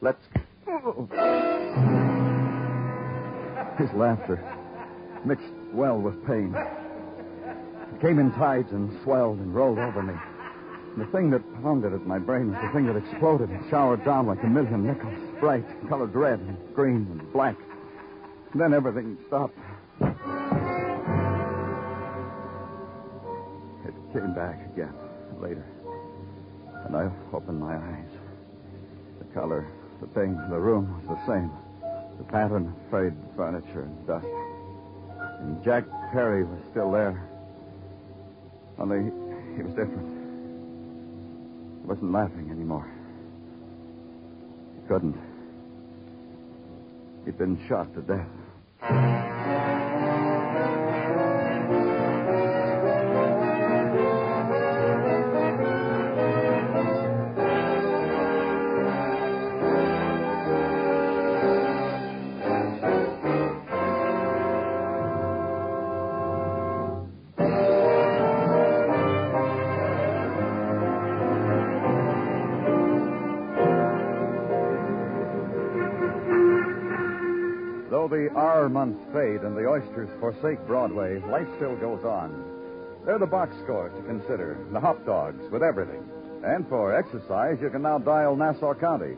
Let's. 0.00 0.22
go. 0.64 1.08
His 3.78 3.90
laughter 3.94 4.42
mixed 5.24 5.52
well 5.72 5.98
with 5.98 6.26
pain. 6.26 6.54
It 6.54 8.00
came 8.00 8.18
in 8.18 8.32
tides 8.32 8.72
and 8.72 8.90
swelled 9.02 9.38
and 9.38 9.54
rolled 9.54 9.78
over 9.78 10.02
me. 10.02 10.14
The 10.96 11.04
thing 11.12 11.28
that 11.30 11.42
pounded 11.62 11.92
at 11.92 12.06
my 12.06 12.18
brain 12.18 12.50
was 12.50 12.58
the 12.62 12.70
thing 12.72 12.86
that 12.86 12.96
exploded 12.96 13.50
and 13.50 13.68
showered 13.68 14.02
down 14.02 14.26
like 14.26 14.42
a 14.42 14.46
million 14.46 14.86
nickels, 14.86 15.12
bright, 15.40 15.66
colored 15.90 16.14
red 16.14 16.40
and 16.40 16.56
green 16.74 17.06
and 17.10 17.32
black. 17.34 17.56
And 18.52 18.62
then 18.62 18.72
everything 18.72 19.18
stopped. 19.26 19.58
It 23.84 23.94
came 24.14 24.32
back 24.32 24.64
again 24.72 24.94
later. 25.38 25.66
And 26.86 26.96
I 26.96 27.10
opened 27.30 27.60
my 27.60 27.76
eyes. 27.76 28.10
The 29.18 29.26
color, 29.34 29.66
the 30.00 30.06
thing, 30.08 30.34
the 30.48 30.58
room 30.58 30.98
was 31.06 31.18
the 31.18 31.26
same. 31.26 31.50
The 32.16 32.24
pattern 32.24 32.68
of 32.68 32.90
frayed 32.90 33.12
furniture 33.36 33.82
and 33.82 34.06
dust. 34.06 34.26
And 35.40 35.62
Jack 35.62 35.84
Perry 36.12 36.44
was 36.44 36.60
still 36.70 36.90
there. 36.90 37.28
Only 38.78 39.12
he 39.56 39.62
was 39.62 39.74
different. 39.74 40.15
Wasn't 41.86 42.12
laughing 42.12 42.50
anymore. 42.50 42.90
He 44.74 44.88
couldn't. 44.88 45.16
He'd 47.24 47.38
been 47.38 47.58
shot 47.68 47.94
to 47.94 48.02
death. 48.02 49.25
Forsake 80.20 80.66
Broadway, 80.66 81.20
life 81.30 81.48
still 81.56 81.76
goes 81.76 82.04
on. 82.04 82.44
There 83.04 83.14
are 83.14 83.18
the 83.18 83.26
box 83.26 83.54
scores 83.62 83.92
to 83.96 84.02
consider, 84.02 84.58
the 84.72 84.80
hot 84.80 85.04
dogs 85.06 85.50
with 85.50 85.62
everything. 85.62 86.02
And 86.44 86.68
for 86.68 86.96
exercise, 86.96 87.58
you 87.60 87.70
can 87.70 87.82
now 87.82 87.98
dial 87.98 88.36
Nassau 88.36 88.74
County. 88.74 89.16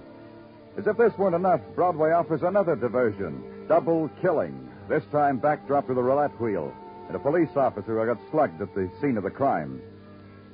As 0.76 0.86
if 0.86 0.96
this 0.96 1.16
weren't 1.18 1.34
enough, 1.34 1.60
Broadway 1.74 2.10
offers 2.12 2.42
another 2.42 2.76
diversion 2.76 3.66
double 3.68 4.10
killing. 4.22 4.68
This 4.88 5.04
time 5.12 5.38
backdrop 5.38 5.86
to 5.86 5.94
the 5.94 6.02
roulette 6.02 6.40
wheel 6.40 6.72
and 7.06 7.14
a 7.14 7.18
police 7.18 7.54
officer 7.54 7.98
who 7.98 8.06
got 8.06 8.30
slugged 8.30 8.60
at 8.60 8.74
the 8.74 8.90
scene 9.00 9.16
of 9.16 9.24
the 9.24 9.30
crime. 9.30 9.80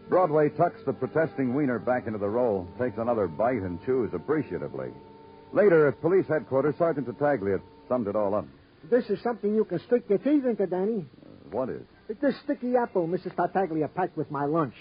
Broadway 0.08 0.50
tucks 0.50 0.82
the 0.84 0.92
protesting 0.92 1.54
wiener 1.54 1.78
back 1.78 2.06
into 2.06 2.18
the 2.18 2.28
roll, 2.28 2.68
takes 2.78 2.98
another 2.98 3.26
bite, 3.26 3.62
and 3.62 3.84
chews 3.84 4.12
appreciatively. 4.12 4.90
Later 5.52 5.88
at 5.88 6.00
police 6.00 6.26
headquarters, 6.26 6.74
Sergeant 6.76 7.06
Tartaglia 7.06 7.60
summed 7.88 8.08
it 8.08 8.16
all 8.16 8.34
up. 8.34 8.46
This 8.90 9.08
is 9.10 9.22
something 9.22 9.54
you 9.54 9.64
can 9.64 9.78
stick 9.80 10.04
your 10.08 10.18
teeth 10.18 10.44
into, 10.44 10.66
Danny. 10.66 11.06
What 11.50 11.68
is? 11.68 11.82
It's 12.08 12.20
this 12.20 12.34
sticky 12.44 12.76
apple 12.76 13.08
Mrs. 13.08 13.34
Tartaglia 13.34 13.88
packed 13.88 14.16
with 14.16 14.30
my 14.30 14.44
lunch. 14.44 14.74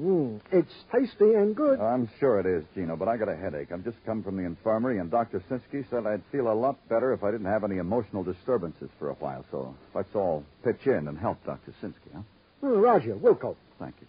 Mmm, 0.00 0.40
it's 0.52 0.72
tasty 0.92 1.32
and 1.34 1.56
good. 1.56 1.80
I'm 1.80 2.08
sure 2.20 2.38
it 2.38 2.44
is, 2.44 2.64
Gino, 2.74 2.96
but 2.96 3.08
I 3.08 3.16
got 3.16 3.30
a 3.30 3.36
headache. 3.36 3.72
I've 3.72 3.82
just 3.82 3.96
come 4.04 4.22
from 4.22 4.36
the 4.36 4.42
infirmary, 4.42 4.98
and 4.98 5.10
Dr. 5.10 5.42
Sinsky 5.50 5.88
said 5.88 6.06
I'd 6.06 6.22
feel 6.30 6.52
a 6.52 6.54
lot 6.54 6.76
better 6.90 7.14
if 7.14 7.24
I 7.24 7.30
didn't 7.30 7.46
have 7.46 7.64
any 7.64 7.78
emotional 7.78 8.22
disturbances 8.22 8.90
for 8.98 9.08
a 9.08 9.14
while. 9.14 9.46
So 9.50 9.74
let's 9.94 10.14
all 10.14 10.44
pitch 10.64 10.86
in 10.86 11.08
and 11.08 11.18
help 11.18 11.42
Dr. 11.46 11.72
Sinsky, 11.82 12.12
huh? 12.14 12.20
Oh, 12.62 12.78
Roger, 12.78 13.14
Wilco. 13.14 13.56
Thank 13.78 13.94
you. 14.02 14.06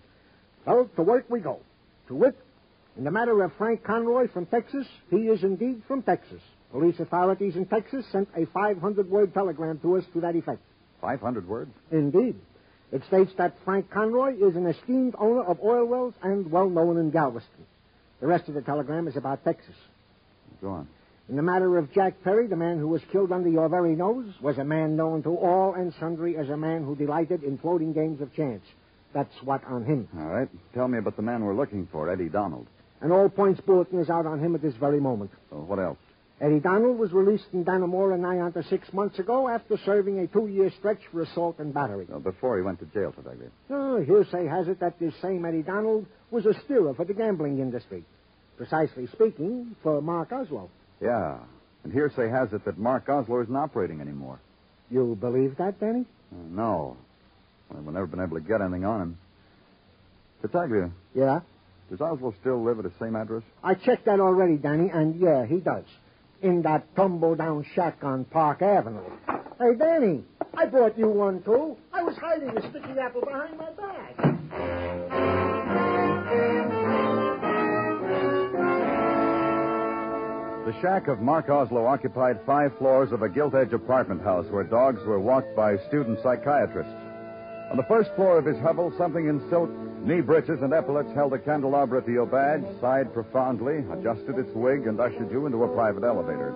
Well, 0.65 0.89
to 0.98 1.01
work 1.03 1.25
we 1.29 1.39
go. 1.39 1.62
To 2.10 2.15
wit, 2.15 2.38
in 2.98 3.06
the 3.06 3.12
matter 3.12 3.41
of 3.44 3.53
Frank 3.58 3.84
Conroy 3.86 4.27
from 4.27 4.46
Texas, 4.46 4.88
he 5.10 5.27
is 5.27 5.44
indeed 5.44 5.84
from 5.88 6.01
Texas. 6.01 6.41
Police 6.71 7.00
authorities 7.00 7.55
in 7.55 7.65
Texas 7.65 8.05
sent 8.12 8.27
a 8.36 8.45
500 8.47 9.09
word 9.09 9.33
telegram 9.33 9.79
to 9.79 9.97
us 9.97 10.03
to 10.13 10.21
that 10.21 10.36
effect. 10.36 10.62
500 11.01 11.47
words? 11.47 11.71
Indeed. 11.91 12.36
It 12.91 13.03
states 13.07 13.31
that 13.38 13.55
Frank 13.65 13.89
Conroy 13.89 14.36
is 14.36 14.55
an 14.55 14.65
esteemed 14.65 15.15
owner 15.17 15.43
of 15.43 15.59
oil 15.62 15.86
wells 15.86 16.13
and 16.24 16.50
well 16.51 16.69
known 16.69 16.97
in 16.97 17.12
Galveston. 17.12 17.65
The 18.21 18.27
rest 18.27 18.47
of 18.47 18.53
the 18.53 18.62
telegram 18.62 19.07
is 19.07 19.15
about 19.15 19.43
Texas. 19.43 19.75
Go 20.62 20.69
on. 20.69 20.88
In 21.29 21.36
the 21.36 21.41
matter 21.41 21.77
of 21.77 21.91
Jack 21.91 22.24
Perry, 22.24 22.47
the 22.47 22.55
man 22.55 22.79
who 22.79 22.88
was 22.88 23.01
killed 23.12 23.33
under 23.33 23.50
your 23.50 23.67
very 23.67 23.95
nose 23.95 24.33
was 24.41 24.57
a 24.57 24.63
man 24.63 24.95
known 24.95 25.24
to 25.24 25.36
all 25.36 25.74
and 25.74 25.93
sundry 26.00 26.38
as 26.38 26.50
a 26.50 26.55
man 26.55 26.86
who 26.86 26.95
delighted 26.95 27.43
in 27.43 27.57
floating 27.57 27.91
games 27.91 28.21
of 28.21 28.33
chance. 28.33 28.63
That's 29.13 29.33
what 29.43 29.63
on 29.65 29.83
him. 29.83 30.07
All 30.17 30.27
right. 30.27 30.47
Tell 30.74 30.88
me 30.88 30.97
about 30.97 31.17
the 31.17 31.21
man 31.21 31.43
we're 31.43 31.53
looking 31.53 31.88
for, 31.91 32.09
Eddie 32.09 32.29
Donald. 32.29 32.67
An 33.01 33.12
all 33.12 33.29
points 33.29 33.59
bulletin 33.62 34.00
is 34.00 34.09
out 34.09 34.25
on 34.25 34.39
him 34.39 34.55
at 34.55 34.62
this 34.62 34.75
very 34.75 35.01
moment. 35.01 35.31
Oh, 35.51 35.62
what 35.62 35.79
else? 35.79 35.97
Eddie 36.39 36.60
Donald 36.60 37.00
was 37.00 37.12
released 37.13 37.48
in 37.53 37.65
Dannemora 37.65 38.53
to 38.53 38.63
six 38.63 38.94
months 38.94 39.17
ago 39.17 39.48
after 39.48 39.75
serving 39.77 40.20
a 40.20 40.27
two-year 40.27 40.70
stretch 40.77 41.00
for 41.12 41.22
assault 41.22 41.58
and 41.58 41.74
battery. 41.74 42.06
Well, 42.08 42.20
before 42.20 42.58
he 42.58 42.63
went 42.63 42.79
to 42.79 42.86
jail, 42.86 43.12
Tartaglia. 43.12 43.50
Oh, 43.72 44.00
hearsay 44.03 44.46
has 44.46 44.67
it 44.67 44.79
that 44.79 45.00
this 45.00 45.15
same 45.20 45.46
Eddie 45.46 45.63
Donald 45.63 46.06
was 46.29 46.46
a 46.46 46.53
steerer 46.65 46.94
for 46.94 47.06
the 47.06 47.15
gambling 47.15 47.58
industry. 47.60 48.03
Precisely 48.56 49.08
speaking, 49.08 49.75
for 49.82 50.00
Mark 50.01 50.32
Oslo. 50.32 50.70
Yeah. 51.01 51.38
And 51.84 51.91
hearsay 51.94 52.29
has 52.29 52.53
it 52.53 52.65
that 52.65 52.77
Mark 52.77 53.10
Oslo 53.10 53.41
isn't 53.41 53.56
operating 53.56 54.00
anymore. 54.00 54.39
You 54.91 55.17
believe 55.20 55.58
that, 55.58 55.79
Danny? 55.79 56.06
Uh, 56.32 56.36
no. 56.50 56.98
Well, 57.70 57.82
we've 57.82 57.94
never 57.94 58.08
been 58.08 58.22
able 58.22 58.38
to 58.38 58.44
get 58.44 58.62
anything 58.62 58.86
on 58.86 59.01
him. 59.01 59.17
Tartaglia, 60.41 60.91
Yeah? 61.15 61.39
does 61.89 62.00
Oslo 62.00 62.34
still 62.41 62.63
live 62.63 62.77
at 62.77 62.84
the 62.84 62.91
same 63.00 63.15
address? 63.15 63.44
I 63.63 63.74
checked 63.74 64.06
that 64.06 64.20
already, 64.20 64.58
Danny, 64.58 64.89
and 64.89 65.20
yeah, 65.20 65.46
he 65.46 65.58
does. 65.60 65.86
In 66.41 66.62
that 66.62 66.96
tumble 66.96 67.36
down 67.36 67.65
shack 67.74 68.03
on 68.03 68.25
Park 68.25 68.62
Avenue. 68.62 69.01
Hey, 69.60 69.74
Danny, 69.77 70.24
I 70.56 70.67
brought 70.67 70.98
you 70.98 71.08
one, 71.08 71.41
too. 71.41 71.75
I 71.91 72.03
was 72.03 72.15
hiding 72.17 72.56
a 72.56 72.62
sticky 72.70 73.00
apple 73.00 73.22
behind 73.22 73.58
my 73.58 73.72
back. 73.72 74.17
The 80.67 80.82
shack 80.82 81.08
of 81.08 81.22
Mark 81.22 81.50
Oslo 81.50 81.86
occupied 81.86 82.39
five 82.46 82.77
floors 82.77 83.12
of 83.12 83.24
a 83.24 83.29
gilt 83.29 83.56
edge 83.56 83.74
apartment 83.74 84.22
house 84.22 84.46
where 84.51 84.63
dogs 84.63 85.01
were 85.06 85.20
walked 85.20 85.56
by 85.56 85.77
student 85.88 86.20
psychiatrists. 86.22 86.94
On 87.72 87.77
the 87.77 87.86
first 87.88 88.12
floor 88.15 88.38
of 88.38 88.46
his 88.46 88.58
hovel, 88.60 88.94
something 88.98 89.27
in 89.27 89.39
silk, 89.50 89.72
knee 90.07 90.21
breeches, 90.21 90.61
and 90.61 90.73
epaulets 90.73 91.13
held 91.13 91.33
a 91.33 91.37
candelabra 91.37 92.01
to 92.01 92.11
your 92.11 92.25
badge, 92.25 92.63
sighed 92.79 93.13
profoundly, 93.13 93.83
adjusted 93.91 94.39
its 94.39 94.49
wig, 94.55 94.87
and 94.87 94.99
ushered 95.01 95.29
you 95.29 95.45
into 95.45 95.63
a 95.63 95.75
private 95.75 96.03
elevator. 96.03 96.55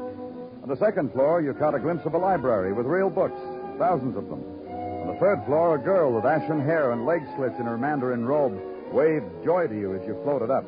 On 0.63 0.69
the 0.69 0.77
second 0.77 1.11
floor, 1.11 1.41
you 1.41 1.53
caught 1.53 1.75
a 1.75 1.79
glimpse 1.79 2.05
of 2.05 2.13
a 2.13 2.17
library 2.17 2.71
with 2.71 2.85
real 2.85 3.09
books, 3.09 3.39
thousands 3.77 4.15
of 4.15 4.29
them. 4.29 4.41
On 4.69 5.07
the 5.07 5.19
third 5.19 5.43
floor, 5.45 5.75
a 5.75 5.79
girl 5.79 6.13
with 6.13 6.23
ashen 6.23 6.61
hair 6.61 6.91
and 6.91 7.05
leg 7.05 7.21
slits 7.35 7.59
in 7.59 7.65
her 7.65 7.77
mandarin 7.77 8.25
robe 8.25 8.57
waved 8.93 9.25
joy 9.43 9.67
to 9.67 9.75
you 9.75 9.95
as 9.95 10.07
you 10.07 10.17
floated 10.23 10.49
up. 10.49 10.65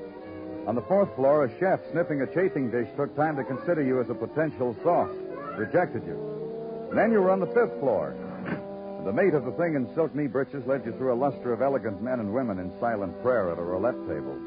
On 0.67 0.75
the 0.75 0.81
fourth 0.81 1.13
floor, 1.15 1.45
a 1.45 1.59
chef 1.59 1.79
sniffing 1.91 2.21
a 2.21 2.27
chafing 2.27 2.69
dish 2.69 2.87
took 2.97 3.15
time 3.15 3.37
to 3.37 3.43
consider 3.43 3.81
you 3.81 4.01
as 4.01 4.09
a 4.09 4.15
potential 4.15 4.75
sauce, 4.83 5.15
rejected 5.57 6.03
you. 6.05 6.17
And 6.89 6.97
then 6.97 7.11
you 7.11 7.21
were 7.21 7.31
on 7.31 7.39
the 7.39 7.47
fifth 7.47 7.79
floor. 7.79 8.15
And 9.03 9.09
the 9.17 9.21
mate 9.21 9.33
of 9.33 9.43
the 9.43 9.51
thing 9.51 9.75
in 9.75 9.93
silk 9.95 10.15
knee 10.15 10.27
breeches 10.27 10.63
led 10.65 10.85
you 10.85 10.93
through 10.93 11.13
a 11.13 11.19
luster 11.19 11.51
of 11.51 11.61
elegant 11.61 12.01
men 12.01 12.21
and 12.21 12.33
women 12.33 12.57
in 12.57 12.71
silent 12.79 13.21
prayer 13.21 13.51
at 13.51 13.59
a 13.59 13.61
roulette 13.61 13.99
table. 14.07 14.39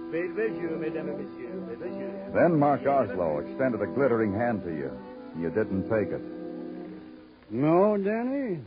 Then 2.33 2.59
Mark 2.59 2.87
Oslo 2.87 3.41
extended 3.41 3.83
a 3.83 3.87
glittering 3.87 4.33
hand 4.33 4.65
to 4.65 4.71
you. 4.71 4.91
You 5.39 5.51
didn't 5.51 5.83
take 5.91 6.09
it. 6.09 6.23
No, 7.51 7.99
Danny. 7.99 8.61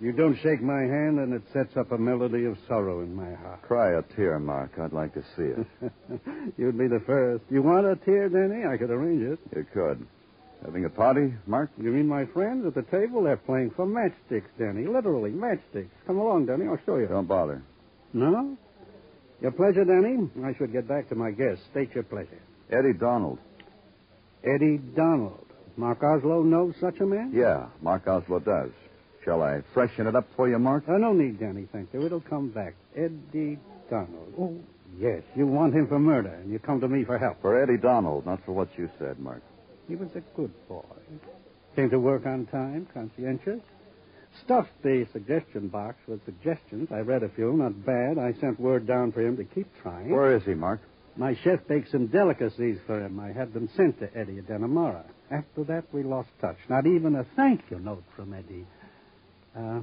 You 0.00 0.12
don't 0.12 0.38
shake 0.40 0.62
my 0.62 0.80
hand, 0.80 1.18
and 1.18 1.34
it 1.34 1.42
sets 1.52 1.76
up 1.76 1.92
a 1.92 1.98
melody 1.98 2.46
of 2.46 2.56
sorrow 2.66 3.02
in 3.02 3.14
my 3.14 3.34
heart. 3.34 3.60
Cry 3.60 3.98
a 3.98 4.02
tear, 4.16 4.38
Mark. 4.38 4.70
I'd 4.80 4.94
like 4.94 5.12
to 5.12 5.22
see 5.36 5.52
it. 5.52 5.92
You'd 6.56 6.78
be 6.78 6.88
the 6.88 7.02
first. 7.04 7.44
You 7.50 7.60
want 7.60 7.84
a 7.84 7.96
tear, 7.96 8.30
Danny? 8.30 8.64
I 8.64 8.78
could 8.78 8.88
arrange 8.90 9.20
it. 9.22 9.38
you 9.54 9.66
could. 9.74 10.06
Having 10.64 10.84
a 10.84 10.90
party, 10.90 11.32
Mark? 11.46 11.70
You 11.80 11.90
mean 11.90 12.06
my 12.06 12.26
friends 12.26 12.66
at 12.66 12.74
the 12.74 12.82
table? 12.82 13.22
They're 13.22 13.36
playing 13.38 13.70
for 13.70 13.86
matchsticks, 13.86 14.48
Danny. 14.58 14.86
Literally, 14.86 15.30
matchsticks. 15.30 15.88
Come 16.06 16.18
along, 16.18 16.46
Danny. 16.46 16.66
I'll 16.66 16.78
show 16.84 16.96
you. 16.96 17.06
Don't 17.06 17.26
bother. 17.26 17.62
No? 18.12 18.56
Your 19.40 19.52
pleasure, 19.52 19.84
Danny. 19.84 20.28
I 20.44 20.54
should 20.54 20.72
get 20.72 20.86
back 20.86 21.08
to 21.08 21.14
my 21.14 21.30
guests. 21.30 21.64
State 21.70 21.94
your 21.94 22.04
pleasure. 22.04 22.42
Eddie 22.70 22.92
Donald. 22.92 23.38
Eddie 24.44 24.78
Donald. 24.78 25.46
Mark 25.76 26.02
Oslo 26.02 26.42
knows 26.42 26.74
such 26.78 27.00
a 27.00 27.06
man? 27.06 27.32
Yeah, 27.34 27.66
Mark 27.80 28.06
Oslo 28.06 28.38
does. 28.38 28.70
Shall 29.24 29.42
I 29.42 29.62
freshen 29.72 30.06
it 30.06 30.14
up 30.16 30.26
for 30.36 30.48
you, 30.48 30.58
Mark? 30.58 30.84
Uh, 30.88 30.98
no 30.98 31.12
need, 31.12 31.40
Danny, 31.40 31.68
thank 31.72 31.92
you. 31.94 32.04
It'll 32.04 32.20
come 32.20 32.48
back. 32.50 32.74
Eddie 32.94 33.58
Donald. 33.88 34.34
Oh, 34.38 34.58
yes. 34.98 35.22
You 35.34 35.46
want 35.46 35.74
him 35.74 35.88
for 35.88 35.98
murder, 35.98 36.34
and 36.34 36.50
you 36.50 36.58
come 36.58 36.80
to 36.80 36.88
me 36.88 37.04
for 37.04 37.18
help. 37.18 37.40
For 37.40 37.62
Eddie 37.62 37.78
Donald, 37.78 38.26
not 38.26 38.44
for 38.44 38.52
what 38.52 38.68
you 38.76 38.90
said, 38.98 39.18
Mark. 39.18 39.42
He 39.90 39.96
was 39.96 40.10
a 40.14 40.20
good 40.36 40.52
boy. 40.68 40.84
Came 41.74 41.90
to 41.90 41.98
work 41.98 42.24
on 42.24 42.46
time, 42.46 42.86
conscientious. 42.94 43.60
Stuffed 44.44 44.70
the 44.84 45.04
suggestion 45.12 45.66
box 45.66 45.96
with 46.06 46.24
suggestions. 46.24 46.92
I 46.92 47.00
read 47.00 47.24
a 47.24 47.28
few, 47.28 47.52
not 47.54 47.84
bad. 47.84 48.16
I 48.16 48.32
sent 48.40 48.60
word 48.60 48.86
down 48.86 49.10
for 49.10 49.20
him 49.20 49.36
to 49.36 49.42
keep 49.42 49.66
trying. 49.82 50.10
Where 50.10 50.36
is 50.36 50.44
he, 50.44 50.54
Mark? 50.54 50.80
My 51.16 51.34
chef 51.42 51.66
baked 51.66 51.90
some 51.90 52.06
delicacies 52.06 52.78
for 52.86 53.04
him. 53.04 53.18
I 53.18 53.32
had 53.32 53.52
them 53.52 53.68
sent 53.76 53.98
to 53.98 54.16
Eddie 54.16 54.38
at. 54.38 55.06
After 55.28 55.64
that, 55.64 55.92
we 55.92 56.04
lost 56.04 56.28
touch. 56.40 56.58
Not 56.68 56.86
even 56.86 57.16
a 57.16 57.24
thank 57.34 57.62
you 57.68 57.80
note 57.80 58.04
from 58.14 58.32
Eddie. 58.32 58.66
Uh, 59.58 59.80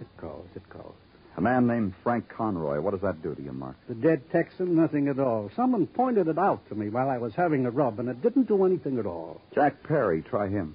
it 0.00 0.06
goes, 0.20 0.46
it 0.54 0.68
goes. 0.68 1.01
A 1.36 1.40
man 1.40 1.66
named 1.66 1.94
Frank 2.02 2.28
Conroy. 2.28 2.80
What 2.80 2.90
does 2.90 3.00
that 3.00 3.22
do 3.22 3.34
to 3.34 3.42
you, 3.42 3.52
Mark? 3.52 3.76
The 3.88 3.94
dead 3.94 4.30
Texan, 4.30 4.76
nothing 4.76 5.08
at 5.08 5.18
all. 5.18 5.50
Someone 5.56 5.86
pointed 5.86 6.28
it 6.28 6.38
out 6.38 6.68
to 6.68 6.74
me 6.74 6.88
while 6.90 7.08
I 7.08 7.18
was 7.18 7.34
having 7.34 7.64
a 7.64 7.70
rub, 7.70 7.98
and 7.98 8.08
it 8.08 8.20
didn't 8.20 8.48
do 8.48 8.64
anything 8.64 8.98
at 8.98 9.06
all. 9.06 9.40
Jack 9.54 9.82
Perry. 9.82 10.22
Try 10.22 10.48
him. 10.48 10.74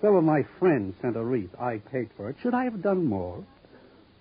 Some 0.00 0.16
of 0.16 0.24
my 0.24 0.44
friends 0.58 0.94
sent 1.00 1.16
a 1.16 1.24
wreath. 1.24 1.50
I 1.58 1.78
paid 1.78 2.10
for 2.16 2.28
it. 2.28 2.36
Should 2.42 2.54
I 2.54 2.64
have 2.64 2.82
done 2.82 3.06
more? 3.06 3.44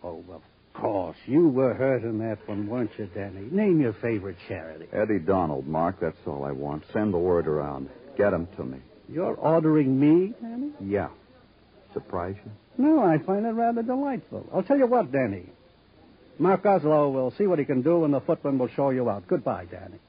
Oh, 0.03 0.23
of 0.31 0.41
course. 0.73 1.17
You 1.25 1.49
were 1.49 1.73
hurt 1.73 2.03
in 2.03 2.19
that 2.19 2.47
one, 2.47 2.67
weren't 2.67 2.91
you, 2.97 3.07
Danny? 3.13 3.47
Name 3.51 3.81
your 3.81 3.93
favorite 3.93 4.37
charity. 4.47 4.87
Eddie 4.93 5.19
Donald, 5.19 5.67
Mark. 5.67 5.99
That's 5.99 6.17
all 6.25 6.43
I 6.45 6.51
want. 6.51 6.83
Send 6.93 7.13
the 7.13 7.19
word 7.19 7.47
around. 7.47 7.89
Get 8.17 8.33
him 8.33 8.47
to 8.57 8.63
me. 8.63 8.79
You're 9.09 9.35
ordering 9.35 9.99
me, 9.99 10.33
Danny? 10.41 10.71
Yeah. 10.79 11.09
Surprise 11.93 12.35
you? 12.45 12.51
No, 12.77 13.03
I 13.03 13.17
find 13.17 13.45
it 13.45 13.49
rather 13.49 13.83
delightful. 13.83 14.47
I'll 14.53 14.63
tell 14.63 14.77
you 14.77 14.87
what, 14.87 15.11
Danny. 15.11 15.49
Mark 16.41 16.65
Oslo 16.65 17.08
will 17.10 17.30
see 17.38 17.45
what 17.45 17.60
he 17.60 17.65
can 17.65 17.84
do, 17.84 18.04
and 18.04 18.12
the 18.12 18.19
footman 18.19 18.58
will 18.58 18.67
show 18.69 18.89
you 18.89 19.08
out. 19.12 19.27
Goodbye, 19.27 19.67
Danny. 19.69 19.99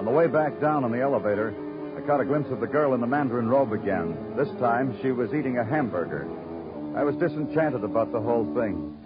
On 0.00 0.04
the 0.04 0.10
way 0.10 0.26
back 0.26 0.60
down 0.60 0.82
in 0.82 0.90
the 0.90 1.00
elevator, 1.00 1.54
I 1.96 2.00
caught 2.04 2.20
a 2.20 2.24
glimpse 2.24 2.50
of 2.50 2.58
the 2.58 2.66
girl 2.66 2.92
in 2.92 3.00
the 3.00 3.06
mandarin 3.06 3.48
robe 3.48 3.72
again. 3.72 4.34
This 4.36 4.48
time, 4.58 4.98
she 5.00 5.12
was 5.12 5.32
eating 5.32 5.58
a 5.58 5.64
hamburger. 5.64 6.28
I 6.96 7.04
was 7.04 7.14
disenchanted 7.14 7.84
about 7.84 8.10
the 8.10 8.20
whole 8.20 8.52
thing. 8.52 8.98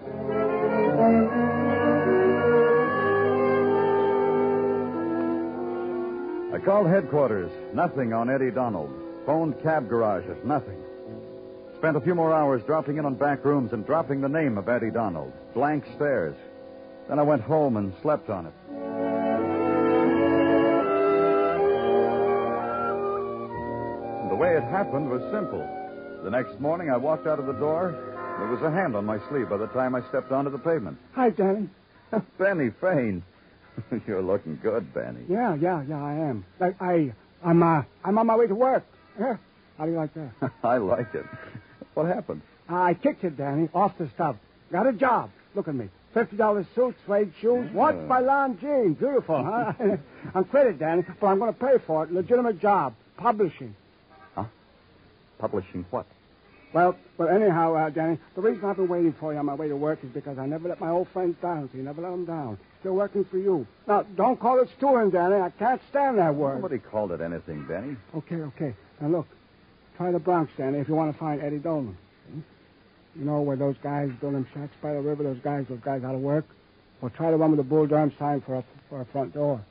I 6.54 6.58
called 6.64 6.86
headquarters. 6.86 7.50
Nothing 7.74 8.14
on 8.14 8.30
Eddie 8.30 8.52
Donald. 8.52 8.90
Phoned 9.26 9.62
cab 9.62 9.90
garages. 9.90 10.38
Nothing. 10.46 10.82
Spent 11.78 11.96
a 11.96 12.00
few 12.00 12.14
more 12.14 12.32
hours 12.32 12.62
dropping 12.66 12.96
in 12.96 13.04
on 13.04 13.14
back 13.14 13.44
rooms 13.44 13.72
and 13.72 13.84
dropping 13.84 14.20
the 14.20 14.28
name 14.28 14.56
of 14.56 14.68
Eddie 14.68 14.90
Donald. 14.90 15.32
Blank 15.52 15.84
stares. 15.94 16.34
Then 17.08 17.18
I 17.18 17.22
went 17.22 17.42
home 17.42 17.76
and 17.76 17.92
slept 18.02 18.30
on 18.30 18.46
it. 18.46 18.52
And 24.22 24.30
the 24.30 24.36
way 24.36 24.56
it 24.56 24.62
happened 24.64 25.10
was 25.10 25.20
simple. 25.30 25.60
The 26.24 26.30
next 26.30 26.58
morning, 26.60 26.90
I 26.90 26.96
walked 26.96 27.26
out 27.26 27.38
of 27.38 27.46
the 27.46 27.52
door. 27.52 27.92
There 28.38 28.48
was 28.48 28.62
a 28.62 28.70
hand 28.70 28.96
on 28.96 29.04
my 29.04 29.18
sleeve 29.28 29.48
by 29.50 29.58
the 29.58 29.68
time 29.68 29.94
I 29.94 30.00
stepped 30.08 30.32
onto 30.32 30.50
the 30.50 30.58
pavement. 30.58 30.98
Hi, 31.12 31.30
Danny. 31.30 31.68
Benny 32.38 32.70
Fane. 32.80 33.22
You're 34.06 34.22
looking 34.22 34.58
good, 34.62 34.92
Benny. 34.94 35.20
Yeah, 35.28 35.54
yeah, 35.54 35.82
yeah, 35.86 36.02
I 36.02 36.14
am. 36.14 36.44
Like, 36.58 36.80
I, 36.80 37.12
I'm, 37.44 37.62
uh, 37.62 37.82
I'm 38.02 38.18
on 38.18 38.26
my 38.26 38.36
way 38.36 38.46
to 38.46 38.54
work. 38.54 38.84
Yeah. 39.20 39.36
How 39.78 39.84
do 39.84 39.90
you 39.92 39.96
like 39.98 40.14
that? 40.14 40.50
I 40.64 40.78
like 40.78 41.14
it. 41.14 41.24
What 41.96 42.08
happened? 42.08 42.42
I 42.68 42.92
kicked 42.92 43.24
it, 43.24 43.38
Danny, 43.38 43.70
off 43.74 43.96
the 43.96 44.10
stuff. 44.14 44.36
Got 44.70 44.86
a 44.86 44.92
job. 44.92 45.30
Look 45.54 45.66
at 45.66 45.74
me. 45.74 45.88
Fifty 46.12 46.36
dollars 46.36 46.66
suit, 46.74 46.94
suede 47.06 47.32
shoes, 47.40 47.70
watch 47.72 47.96
by 48.06 48.20
Longines. 48.20 48.98
Beautiful, 48.98 49.42
huh? 49.42 49.72
I'm 50.34 50.44
credit, 50.44 50.78
Danny, 50.78 51.04
but 51.18 51.26
I'm 51.26 51.38
going 51.38 51.54
to 51.54 51.58
pay 51.58 51.78
for 51.86 52.04
it. 52.04 52.12
Legitimate 52.12 52.60
job. 52.60 52.94
Publishing. 53.16 53.74
Huh? 54.34 54.44
Publishing 55.38 55.86
what? 55.88 56.04
Well, 56.74 56.98
well, 57.16 57.28
anyhow, 57.28 57.74
uh, 57.74 57.88
Danny, 57.88 58.18
the 58.34 58.42
reason 58.42 58.62
I've 58.66 58.76
been 58.76 58.88
waiting 58.88 59.14
for 59.18 59.32
you 59.32 59.38
on 59.38 59.46
my 59.46 59.54
way 59.54 59.68
to 59.68 59.76
work 59.76 60.00
is 60.02 60.10
because 60.10 60.36
I 60.38 60.44
never 60.44 60.68
let 60.68 60.78
my 60.78 60.90
old 60.90 61.08
friends 61.14 61.36
down. 61.40 61.70
So 61.72 61.78
you 61.78 61.82
never 61.82 62.02
let 62.02 62.10
them 62.10 62.26
down. 62.26 62.58
Still 62.80 62.94
working 62.94 63.24
for 63.24 63.38
you. 63.38 63.66
Now, 63.88 64.02
don't 64.02 64.38
call 64.38 64.60
it 64.60 64.68
stewing, 64.76 65.08
Danny. 65.08 65.36
I 65.36 65.48
can't 65.48 65.80
stand 65.88 66.18
that 66.18 66.34
word. 66.34 66.56
Nobody 66.56 66.78
called 66.78 67.12
it 67.12 67.22
anything, 67.22 67.64
Benny. 67.66 67.96
Okay, 68.14 68.36
okay. 68.36 68.74
Now 69.00 69.08
look, 69.08 69.26
try 69.96 70.10
the 70.12 70.18
Bronx, 70.18 70.52
Danny, 70.56 70.78
if 70.78 70.88
you 70.88 70.94
want 70.94 71.12
to 71.12 71.18
find 71.18 71.40
Eddie 71.40 71.58
Donald. 71.58 71.96
Hmm? 72.30 72.40
You 73.14 73.24
know 73.24 73.40
where 73.40 73.56
those 73.56 73.76
guys 73.82 74.10
build 74.20 74.34
them 74.34 74.46
shacks 74.52 74.74
by 74.82 74.92
the 74.92 75.00
river? 75.00 75.22
Those 75.22 75.38
guys, 75.42 75.64
those 75.68 75.80
guys 75.80 76.04
out 76.04 76.14
of 76.14 76.20
work. 76.20 76.44
Well, 77.00 77.10
try 77.16 77.30
the 77.30 77.36
one 77.36 77.50
with 77.50 77.58
the 77.58 77.64
bull 77.64 77.86
durham 77.86 78.12
sign 78.18 78.40
for 78.42 78.56
a 78.56 78.64
for 78.88 79.00
a 79.00 79.04
front 79.06 79.34
door. 79.34 79.64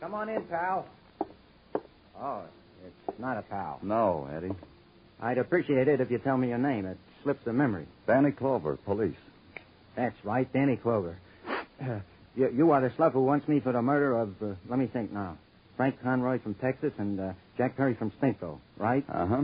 Come 0.00 0.14
on 0.14 0.28
in, 0.28 0.42
pal. 0.44 0.86
Oh, 2.20 2.42
it's 2.44 2.59
not 3.20 3.38
a 3.38 3.42
pal. 3.42 3.78
No, 3.82 4.28
Eddie. 4.34 4.52
I'd 5.20 5.38
appreciate 5.38 5.88
it 5.88 6.00
if 6.00 6.10
you 6.10 6.18
tell 6.18 6.36
me 6.36 6.48
your 6.48 6.58
name. 6.58 6.86
It 6.86 6.98
slips 7.22 7.44
the 7.44 7.52
memory. 7.52 7.86
Danny 8.06 8.30
Clover, 8.32 8.76
police. 8.76 9.16
That's 9.96 10.16
right, 10.24 10.50
Danny 10.52 10.76
Clover. 10.76 11.18
you, 12.36 12.50
you 12.54 12.70
are 12.70 12.80
the 12.80 12.92
slough 12.96 13.12
who 13.12 13.22
wants 13.22 13.46
me 13.46 13.60
for 13.60 13.72
the 13.72 13.82
murder 13.82 14.16
of, 14.16 14.30
uh, 14.42 14.54
let 14.68 14.78
me 14.78 14.86
think 14.86 15.12
now, 15.12 15.36
Frank 15.76 16.02
Conroy 16.02 16.38
from 16.40 16.54
Texas 16.54 16.92
and 16.98 17.20
uh, 17.20 17.32
Jack 17.58 17.76
Perry 17.76 17.94
from 17.94 18.10
Stinko, 18.12 18.58
right? 18.78 19.04
Uh 19.08 19.26
huh. 19.26 19.42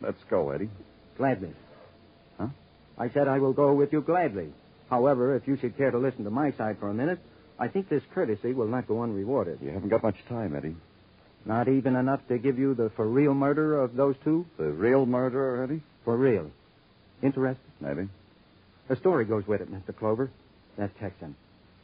Let's 0.00 0.22
go, 0.28 0.50
Eddie. 0.50 0.70
Gladly. 1.16 1.52
Huh? 2.38 2.48
I 2.98 3.08
said 3.10 3.28
I 3.28 3.38
will 3.38 3.52
go 3.52 3.72
with 3.72 3.92
you 3.92 4.02
gladly. 4.02 4.52
However, 4.90 5.34
if 5.36 5.46
you 5.48 5.56
should 5.56 5.76
care 5.76 5.90
to 5.90 5.98
listen 5.98 6.24
to 6.24 6.30
my 6.30 6.52
side 6.52 6.78
for 6.78 6.88
a 6.88 6.94
minute, 6.94 7.18
I 7.58 7.68
think 7.68 7.88
this 7.88 8.02
courtesy 8.14 8.52
will 8.52 8.66
not 8.66 8.86
go 8.86 9.02
unrewarded. 9.02 9.60
You 9.62 9.70
haven't 9.70 9.88
got 9.88 10.02
much 10.02 10.16
time, 10.28 10.54
Eddie. 10.56 10.76
Not 11.46 11.68
even 11.68 11.96
enough 11.96 12.20
to 12.28 12.38
give 12.38 12.58
you 12.58 12.74
the 12.74 12.90
for 12.90 13.06
real 13.06 13.34
murder 13.34 13.80
of 13.80 13.94
those 13.94 14.16
two? 14.24 14.46
The 14.56 14.70
real 14.70 15.04
murderer, 15.04 15.62
Eddie? 15.64 15.82
For 16.04 16.16
real. 16.16 16.50
Interested? 17.22 17.64
Maybe. 17.80 18.08
A 18.88 18.96
story 18.96 19.24
goes 19.24 19.46
with 19.46 19.60
it, 19.60 19.70
Mr. 19.70 19.94
Clover. 19.96 20.30
That 20.76 20.98
Texan. 20.98 21.34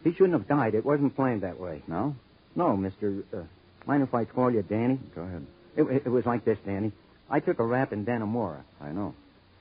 He 0.02 0.12
shouldn't 0.12 0.32
have 0.32 0.48
died. 0.48 0.74
It 0.74 0.84
wasn't 0.84 1.14
planned 1.14 1.42
that 1.42 1.60
way. 1.60 1.82
No? 1.86 2.16
No, 2.56 2.76
Mr. 2.76 3.22
Uh, 3.32 3.42
mind 3.86 4.02
if 4.02 4.14
I 4.14 4.24
call 4.24 4.50
you 4.50 4.62
Danny? 4.62 4.98
Go 5.14 5.22
ahead. 5.22 5.46
It, 5.76 5.82
it, 5.82 6.02
it 6.06 6.08
was 6.08 6.26
like 6.26 6.44
this, 6.44 6.58
Danny. 6.64 6.92
I 7.30 7.40
took 7.40 7.58
a 7.58 7.64
rap 7.64 7.92
in 7.92 8.04
Dannemora. 8.04 8.62
I 8.80 8.90
know. 8.90 9.14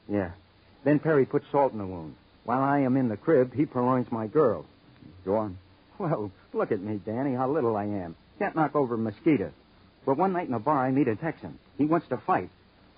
Yeah. 0.07 0.31
Then 0.83 0.99
Perry 0.99 1.25
put 1.25 1.43
salt 1.51 1.73
in 1.73 1.77
the 1.77 1.85
wound. 1.85 2.15
While 2.45 2.61
I 2.61 2.79
am 2.79 2.97
in 2.97 3.09
the 3.09 3.17
crib, 3.17 3.53
he 3.53 3.65
purloins 3.65 4.11
my 4.11 4.27
girl. 4.27 4.65
Go 5.25 5.35
on. 5.35 5.57
Well, 5.99 6.31
look 6.53 6.71
at 6.71 6.79
me, 6.79 7.01
Danny, 7.05 7.35
how 7.35 7.49
little 7.49 7.75
I 7.75 7.83
am. 7.83 8.15
Can't 8.39 8.55
knock 8.55 8.73
over 8.73 8.95
a 8.95 8.97
mosquito. 8.97 9.51
But 10.09 10.17
one 10.17 10.33
night 10.33 10.47
in 10.47 10.55
a 10.55 10.59
bar, 10.59 10.83
I 10.83 10.89
meet 10.89 11.07
a 11.07 11.15
Texan. 11.15 11.59
He 11.77 11.85
wants 11.85 12.07
to 12.07 12.17
fight. 12.25 12.49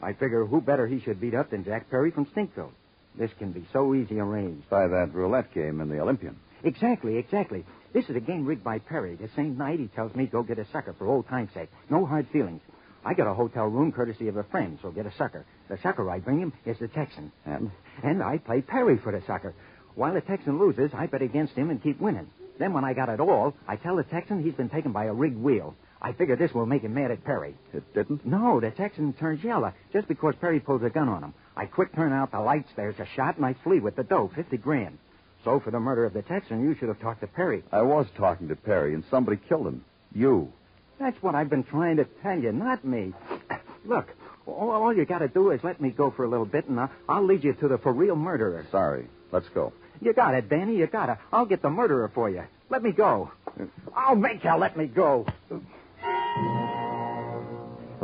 I 0.02 0.14
figure 0.14 0.46
who 0.46 0.62
better 0.62 0.88
he 0.88 1.02
should 1.02 1.20
beat 1.20 1.34
up 1.34 1.50
than 1.50 1.66
Jack 1.66 1.90
Perry 1.90 2.10
from 2.10 2.26
Stinkville. 2.28 2.72
This 3.20 3.32
can 3.38 3.52
be 3.52 3.68
so 3.74 3.94
easy 3.94 4.18
arranged. 4.18 4.70
By 4.70 4.88
that 4.88 5.14
roulette 5.14 5.54
game 5.54 5.82
in 5.82 5.90
the 5.90 6.00
Olympian. 6.00 6.38
Exactly, 6.64 7.18
exactly. 7.18 7.66
This 7.92 8.06
is 8.06 8.16
a 8.16 8.22
game 8.22 8.46
rigged 8.46 8.64
by 8.64 8.80
Perry. 8.80 9.18
The 9.18 9.28
same 9.36 9.58
night 9.58 9.82
he 9.82 9.88
tells 9.88 10.16
me 10.16 10.26
go 10.26 10.42
get 10.42 10.58
a 10.58 10.66
sucker 10.72 10.96
for 10.98 11.06
old 11.06 11.28
time's 11.28 11.54
sake. 11.54 11.68
No 11.90 12.06
hard 12.06 12.30
feelings. 12.32 12.62
I 13.04 13.14
got 13.14 13.28
a 13.28 13.34
hotel 13.34 13.66
room 13.66 13.92
courtesy 13.92 14.30
of 14.30 14.38
a 14.38 14.46
friend, 14.46 14.80
so 14.82 14.92
get 14.92 15.06
a 15.06 15.14
sucker. 15.18 15.46
The 15.68 15.80
sucker 15.84 16.10
I 16.10 16.20
bring 16.20 16.40
him 16.40 16.54
is 16.66 16.80
the 16.80 16.88
Texan. 16.88 17.34
And? 17.46 17.72
And 18.04 18.24
I 18.24 18.38
play 18.38 18.62
Perry 18.62 18.98
for 18.98 19.12
the 19.12 19.22
sucker. 19.28 19.54
While 19.96 20.14
the 20.14 20.22
Texan 20.22 20.60
loses, 20.60 20.92
I 20.94 21.08
bet 21.08 21.22
against 21.22 21.56
him 21.56 21.72
and 21.72 21.84
keep 21.84 22.00
winning. 22.00 22.30
Then 22.58 22.72
when 22.72 22.86
I 22.86 22.94
got 22.94 23.10
it 23.10 23.20
all, 23.20 23.54
I 23.68 23.76
tell 23.76 23.98
the 23.98 24.04
Texan 24.06 24.42
he's 24.42 24.54
been 24.54 24.70
taken 24.70 24.94
by 24.94 25.08
a 25.08 25.14
rigged 25.14 25.38
wheel. 25.38 25.76
I 26.02 26.14
figure 26.14 26.36
this 26.36 26.54
will 26.54 26.66
make 26.66 26.82
him 26.82 26.94
mad 26.96 27.12
at 27.12 27.24
Perry. 27.24 27.56
It 27.74 27.94
didn't? 27.94 28.26
No, 28.26 28.60
the 28.60 28.72
Texan 28.72 29.14
turns 29.14 29.44
yellow 29.44 29.74
just 29.94 30.08
because 30.08 30.36
Perry 30.42 30.60
pulls 30.60 30.84
a 30.84 30.90
gun 30.90 31.10
on 31.10 31.24
him. 31.24 31.34
I 31.56 31.66
quick 31.66 31.94
turn 31.94 32.12
out 32.12 32.32
the 32.32 32.40
lights, 32.40 32.70
there's 32.76 33.00
a 33.00 33.06
shot, 33.16 33.38
and 33.38 33.46
I 33.46 33.54
flee 33.64 33.80
with 33.80 33.96
the 33.96 34.04
dough, 34.04 34.32
50 34.36 34.58
grand. 34.58 34.98
So 35.44 35.60
for 35.60 35.72
the 35.72 35.80
murder 35.80 36.06
of 36.06 36.14
the 36.14 36.22
Texan, 36.22 36.64
you 36.64 36.76
should 36.76 36.88
have 36.88 37.00
talked 37.00 37.22
to 37.22 37.28
Perry. 37.28 37.64
I 37.72 37.82
was 37.82 38.08
talking 38.18 38.48
to 38.48 38.56
Perry, 38.56 38.94
and 38.94 39.04
somebody 39.10 39.40
killed 39.48 39.68
him. 39.68 39.84
You. 40.14 40.52
That's 41.00 41.22
what 41.22 41.36
I've 41.36 41.50
been 41.50 41.64
trying 41.64 41.98
to 41.98 42.06
tell 42.22 42.40
you, 42.40 42.52
not 42.52 42.86
me. 42.86 43.14
Look, 43.86 44.08
all, 44.46 44.72
all 44.72 44.96
you 44.96 45.06
got 45.06 45.20
to 45.20 45.28
do 45.28 45.52
is 45.52 45.64
let 45.64 45.82
me 45.82 45.90
go 45.90 46.12
for 46.12 46.24
a 46.24 46.30
little 46.30 46.46
bit, 46.46 46.68
and 46.68 46.80
I'll, 46.80 46.92
I'll 47.10 47.26
lead 47.26 47.44
you 47.44 47.54
to 47.54 47.68
the 47.68 47.78
for 47.78 47.94
real 47.94 48.16
murderer. 48.16 48.66
Sorry. 48.72 49.08
Let's 49.32 49.50
go. 49.50 49.74
You 50.02 50.14
got 50.14 50.34
it, 50.34 50.50
Danny. 50.50 50.76
You 50.76 50.88
got 50.88 51.10
it. 51.10 51.18
I'll 51.32 51.46
get 51.46 51.62
the 51.62 51.70
murderer 51.70 52.12
for 52.14 52.30
you. 52.30 52.44
Let 52.70 52.84
me 52.84 52.92
go. 52.92 53.32
Uh, 53.60 53.66
I'll 53.96 54.16
make 54.16 54.44
you 54.44 54.56
let 54.58 54.78
me 54.78 54.88
go. 54.88 55.26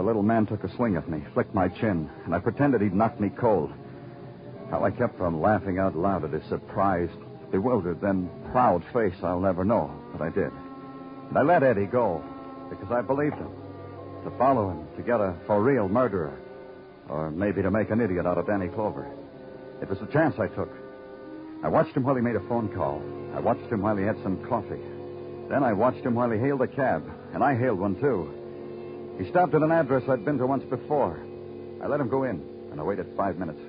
Little 0.08 0.24
man 0.24 0.46
took 0.46 0.64
a 0.64 0.74
swing 0.74 0.96
at 0.96 1.10
me, 1.10 1.22
flicked 1.34 1.54
my 1.54 1.68
chin, 1.68 2.10
and 2.24 2.34
I 2.34 2.40
pretended 2.40 2.80
he'd 2.80 2.94
knocked 2.94 3.20
me 3.20 3.30
cold. 3.30 3.74
How 4.72 4.86
I 4.86 4.90
kept 4.90 5.18
from 5.18 5.42
laughing 5.42 5.80
out 5.80 5.98
loud 5.98 6.24
at 6.24 6.32
his 6.32 6.46
surprised, 6.48 7.20
bewildered, 7.52 8.00
then 8.00 8.30
proud 8.54 8.86
face, 8.94 9.18
I'll 9.22 9.42
never 9.42 9.66
know, 9.66 9.92
but 10.14 10.22
I 10.22 10.30
did. 10.30 10.54
And 11.28 11.38
I 11.38 11.42
let 11.42 11.62
Eddie 11.62 11.88
go 11.88 12.24
because 12.70 12.90
I 12.90 13.02
believed 13.02 13.36
him. 13.36 13.52
To 14.24 14.32
follow 14.38 14.70
him, 14.70 14.88
to 14.96 15.04
get 15.04 15.20
a 15.20 15.36
for 15.46 15.62
real 15.62 15.90
murderer, 15.90 16.40
or 17.10 17.30
maybe 17.30 17.62
to 17.62 17.70
make 17.70 17.90
an 17.90 18.00
idiot 18.00 18.26
out 18.26 18.38
of 18.38 18.48
Danny 18.48 18.70
Clover. 18.70 19.12
It 19.82 19.90
was 19.90 20.02
a 20.02 20.14
chance 20.14 20.40
I 20.40 20.48
took. 20.48 20.72
I 21.66 21.68
watched 21.68 21.98
him 21.98 22.04
while 22.04 22.16
he 22.16 22.22
made 22.22 22.38
a 22.38 22.48
phone 22.48 22.74
call. 22.74 23.02
I 23.36 23.42
watched 23.42 23.70
him 23.70 23.82
while 23.82 23.98
he 23.98 24.06
had 24.06 24.24
some 24.24 24.42
coffee. 24.48 24.80
Then 25.50 25.66
I 25.66 25.74
watched 25.74 26.06
him 26.06 26.16
while 26.16 26.32
he 26.32 26.40
hailed 26.40 26.62
a 26.62 26.68
cab, 26.68 27.04
and 27.34 27.44
I 27.44 27.58
hailed 27.58 27.80
one 27.80 28.00
too. 28.00 28.47
He 29.18 29.30
stopped 29.30 29.54
at 29.56 29.62
an 29.62 29.72
address 29.72 30.04
I'd 30.10 30.24
been 30.26 30.38
to 30.38 30.46
once 30.46 30.64
before. 30.64 31.20
I 31.82 31.88
let 31.88 32.00
him 32.00 32.10
go 32.10 32.24
in, 32.24 32.42
and 32.72 32.80
I 32.80 32.84
waited 32.84 33.08
five 33.18 33.38
minutes. 33.38 33.60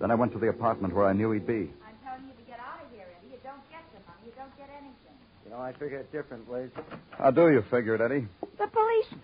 Then 0.00 0.10
I 0.10 0.14
went 0.14 0.32
to 0.32 0.38
the 0.38 0.48
apartment 0.48 0.94
where 0.94 1.06
I 1.06 1.12
knew 1.12 1.30
he'd 1.32 1.46
be. 1.46 1.70
I'm 1.86 1.96
telling 2.04 2.26
you 2.26 2.34
to 2.34 2.42
get 2.46 2.60
out 2.60 2.84
of 2.84 2.90
here, 2.94 3.06
Eddie. 3.18 3.32
You 3.32 3.38
don't 3.42 3.62
get 3.70 3.82
the 3.94 4.00
money. 4.06 4.26
You 4.26 4.32
don't 4.36 4.54
get 4.58 4.68
anything. 4.70 5.16
You 5.44 5.50
know, 5.50 5.58
I 5.60 5.72
figure 5.72 5.98
it 5.98 6.12
different, 6.12 6.50
Liz. 6.50 6.70
How 7.10 7.30
do 7.30 7.50
you 7.50 7.62
figure 7.70 7.94
it, 7.94 8.00
Eddie? 8.00 8.26
The 8.58 8.66
policeman. 8.66 9.20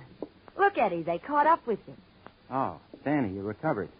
Look, 0.58 0.78
Eddie, 0.78 1.02
they 1.02 1.18
caught 1.18 1.46
up 1.46 1.66
with 1.66 1.84
him. 1.86 1.96
Oh, 2.50 2.78
Danny, 3.04 3.34
you 3.34 3.42
recovered. 3.42 3.90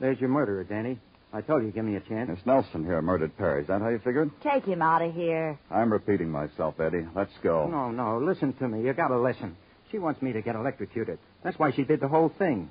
There's 0.00 0.18
your 0.20 0.30
murderer, 0.30 0.64
Danny. 0.64 0.98
I 1.32 1.40
told 1.40 1.64
you, 1.64 1.70
give 1.72 1.84
me 1.84 1.96
a 1.96 2.00
chance. 2.00 2.30
It's 2.32 2.46
Nelson 2.46 2.84
here 2.84 3.02
murdered 3.02 3.36
Perry. 3.36 3.62
Is 3.62 3.68
that 3.68 3.80
how 3.80 3.88
you 3.88 3.98
figured? 3.98 4.30
Take 4.42 4.64
him 4.64 4.80
out 4.80 5.02
of 5.02 5.12
here. 5.14 5.58
I'm 5.70 5.92
repeating 5.92 6.30
myself, 6.30 6.78
Eddie. 6.78 7.06
Let's 7.14 7.32
go. 7.42 7.66
No, 7.66 7.90
no, 7.90 8.18
listen 8.18 8.52
to 8.54 8.68
me. 8.68 8.86
You 8.86 8.92
gotta 8.92 9.18
listen. 9.18 9.56
She 9.94 10.00
wants 10.00 10.20
me 10.20 10.32
to 10.32 10.42
get 10.42 10.56
electrocuted. 10.56 11.20
That's 11.44 11.56
why 11.56 11.70
she 11.70 11.84
did 11.84 12.00
the 12.00 12.08
whole 12.08 12.28
thing. 12.28 12.68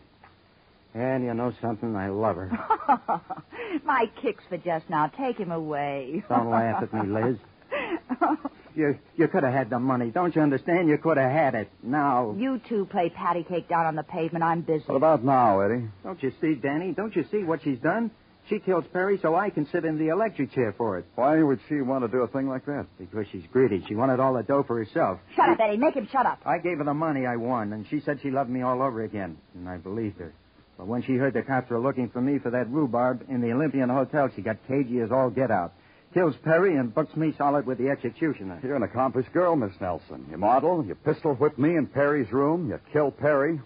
And 0.94 1.24
you 1.24 1.34
know 1.34 1.54
something? 1.62 1.96
I 1.96 2.10
love 2.10 2.36
her. 2.36 2.52
My 3.86 4.12
kicks 4.22 4.44
for 4.50 4.58
just 4.58 4.90
now. 4.90 5.08
Take 5.08 5.38
him 5.38 5.50
away. 5.50 6.22
Don't 6.30 6.50
laugh 6.50 6.84
at 6.84 6.94
me, 6.94 7.08
Liz. 7.08 7.38
You 8.76 8.98
you 9.16 9.28
could 9.28 9.44
have 9.44 9.54
had 9.54 9.70
the 9.70 9.80
money. 9.80 10.10
Don't 10.10 10.36
you 10.36 10.42
understand? 10.42 10.90
You 10.90 10.98
could 10.98 11.18
have 11.18 11.32
had 11.32 11.54
it. 11.54 11.70
Now. 11.84 12.36
You 12.36 12.60
two 12.68 12.86
play 12.86 13.12
patty 13.12 13.44
cake 13.44 13.70
down 13.70 13.86
on 13.86 13.96
the 13.96 14.02
pavement. 14.02 14.44
I'm 14.44 14.62
busy. 14.62 14.84
What 14.88 14.96
about 14.96 15.24
now, 15.24 15.60
Eddie? 15.60 15.90
Don't 16.04 16.22
you 16.24 16.34
see, 16.42 16.56
Danny? 16.56 16.92
Don't 16.92 17.16
you 17.16 17.24
see 17.30 17.44
what 17.44 17.62
she's 17.64 17.78
done? 17.78 18.10
She 18.50 18.60
kills 18.60 18.84
Perry 18.92 19.18
so 19.22 19.36
I 19.36 19.50
can 19.50 19.66
sit 19.72 19.86
in 19.86 19.98
the 19.98 20.10
electric 20.10 20.52
chair 20.54 20.74
for 20.78 20.98
it. 20.98 21.06
Why 21.16 21.42
would 21.42 21.60
she 21.70 21.82
want 21.82 22.04
to 22.04 22.10
do 22.10 22.24
a 22.24 22.28
thing 22.28 22.50
like 22.50 22.66
that? 22.66 22.88
Because 23.00 23.26
she's 23.32 23.44
greedy. 23.52 23.84
She 23.88 23.96
wanted 23.96 24.20
all 24.20 24.34
the 24.34 24.44
dough 24.44 24.64
for 24.64 24.78
herself. 24.78 25.20
Shut 25.36 25.50
up, 25.50 25.60
Eddie. 25.62 25.78
Make 25.78 25.96
him 25.96 26.08
shut 26.12 26.26
up. 26.26 26.40
I 26.46 26.58
gave 26.58 26.80
her 26.80 26.84
the 26.84 26.94
money 26.94 27.26
I 27.26 27.38
won, 27.38 27.72
and 27.72 27.86
she 27.90 28.02
said 28.02 28.20
she 28.22 28.32
loved 28.32 28.50
me 28.50 28.62
all 28.62 28.82
over 28.82 29.04
again. 29.04 29.38
And 29.56 29.70
I 29.70 29.78
believed 29.78 30.20
her. 30.20 30.34
But 30.78 30.88
when 30.88 31.04
she 31.04 31.14
heard 31.14 31.34
the 31.34 31.42
cops 31.44 31.70
were 31.70 31.80
looking 31.80 32.10
for 32.10 32.20
me 32.20 32.40
for 32.40 32.50
that 32.50 32.70
rhubarb 32.70 33.24
in 33.30 33.40
the 33.42 33.52
Olympian 33.54 33.90
Hotel, 33.90 34.30
she 34.36 34.42
got 34.42 34.58
cagey 34.68 35.00
as 35.00 35.12
all 35.12 35.30
get 35.30 35.50
out. 35.52 35.74
Kills 36.14 36.36
Perry 36.44 36.76
and 36.76 36.94
books 36.94 37.16
me 37.16 37.34
solid 37.38 37.66
with 37.66 37.78
the 37.78 37.90
executioner. 37.90 38.60
You're 38.62 38.76
an 38.76 38.84
accomplished 38.84 39.32
girl, 39.34 39.56
Miss 39.56 39.72
Nelson. 39.80 40.28
You 40.30 40.38
model, 40.38 40.86
you 40.86 40.96
pistol 40.96 41.34
whip 41.36 41.58
me 41.58 41.76
in 41.76 41.88
Perry's 41.88 42.32
room, 42.32 42.70
you 42.70 42.80
kill 42.92 43.10
Perry. 43.10 43.60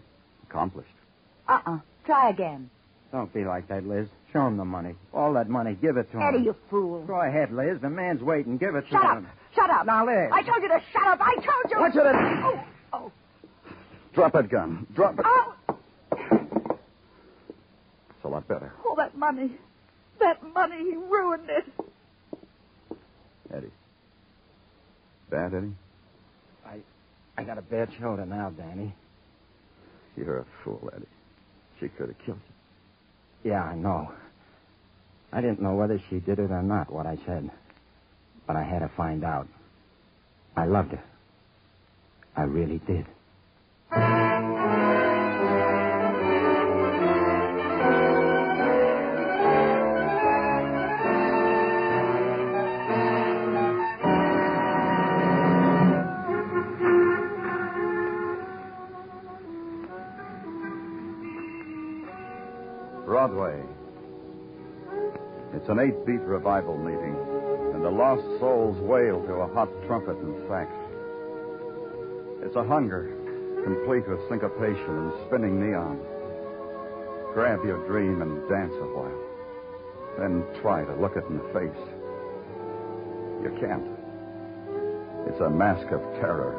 Accomplished. 0.50 0.88
Uh-uh. 1.48 1.80
Try 2.06 2.30
again. 2.30 2.70
Don't 3.12 3.34
be 3.34 3.44
like 3.44 3.68
that, 3.68 3.86
Liz. 3.86 4.08
Show 4.34 4.46
him 4.48 4.58
the 4.58 4.66
money. 4.66 4.96
All 5.14 5.34
that 5.34 5.50
money. 5.50 5.78
Give 5.82 5.96
it 5.98 6.12
to 6.12 6.18
him. 6.18 6.24
Eddie, 6.24 6.44
you 6.46 6.56
fool. 6.70 7.02
Go 7.06 7.22
ahead, 7.22 7.52
Liz. 7.54 7.80
The 7.82 7.90
man's 7.90 8.22
waiting. 8.22 8.58
Give 8.58 8.76
it 8.76 8.82
to 8.82 8.90
Shut 8.90 9.06
up. 9.06 9.18
him. 9.20 9.28
Shut 9.56 9.70
up. 9.70 9.86
Now, 9.86 10.06
Liz. 10.06 10.30
I 10.34 10.44
told 10.44 10.62
you 10.62 10.68
to 10.70 10.82
shut 10.92 11.08
up. 11.08 11.20
I 11.22 11.36
told 11.36 11.72
you. 11.72 11.80
Watch 11.80 11.96
it, 11.96 12.02
Oh, 12.06 12.64
oh, 12.94 13.12
Drop 14.14 14.34
that 14.34 14.50
gun. 14.50 14.86
Drop 14.94 15.18
it. 15.20 15.26
oh. 15.26 15.56
It's 18.10 18.26
a 18.26 18.28
lot 18.28 18.48
better. 18.48 18.74
Oh, 18.86 18.96
that 18.98 19.16
money. 19.18 19.52
That 20.20 20.42
money. 20.54 20.78
He 20.78 20.96
ruined 20.96 21.50
it. 21.50 21.66
Eddie. 23.54 23.72
Bad, 25.30 25.54
Eddie? 25.54 25.74
I, 26.66 26.80
I 27.38 27.44
got 27.44 27.58
a 27.58 27.62
bad 27.62 27.90
shoulder 28.00 28.26
now, 28.26 28.50
Danny. 28.50 28.94
You're 30.18 30.40
a 30.40 30.46
fool, 30.64 30.90
Eddie. 30.94 31.06
She 31.80 31.88
could 31.90 32.10
have 32.10 32.18
killed 32.26 32.40
you. 32.48 32.54
Yeah, 33.48 33.64
I 33.64 33.76
know. 33.76 34.12
I 35.32 35.40
didn't 35.40 35.62
know 35.62 35.76
whether 35.76 36.02
she 36.10 36.20
did 36.20 36.38
it 36.40 36.52
or 36.52 36.62
not, 36.62 36.92
what 36.92 37.06
I 37.06 37.18
said. 37.26 37.50
But 38.46 38.58
I 38.58 38.64
had 38.64 38.80
to 38.80 38.90
find 38.90 39.24
out. 39.24 39.48
I 40.58 40.66
loved 40.66 40.92
her. 40.92 41.04
I 42.36 42.44
really 42.44 42.80
did. 42.80 43.06
An 65.78 65.88
eight 65.88 66.06
beat 66.06 66.22
revival 66.22 66.76
meeting, 66.76 67.16
and 67.76 67.86
the 67.86 67.90
lost 67.90 68.24
souls 68.40 68.78
wail 68.80 69.22
to 69.22 69.34
a 69.34 69.54
hot 69.54 69.70
trumpet 69.86 70.18
and 70.18 70.36
sax. 70.50 70.72
It's 72.42 72.56
a 72.56 72.64
hunger, 72.64 73.14
complete 73.64 74.08
with 74.10 74.18
syncopation 74.28 74.90
and 74.90 75.14
spinning 75.28 75.62
neon. 75.62 76.00
Grab 77.34 77.64
your 77.64 77.86
dream 77.86 78.24
and 78.24 78.50
dance 78.50 78.74
a 78.74 78.90
while. 78.90 79.22
Then 80.18 80.44
try 80.62 80.84
to 80.84 80.96
look 80.96 81.16
it 81.16 81.26
in 81.30 81.38
the 81.38 81.46
face. 81.54 81.84
You 83.44 83.54
can't. 83.62 83.86
It's 85.30 85.42
a 85.42 85.50
mask 85.50 85.92
of 85.92 86.02
terror. 86.18 86.58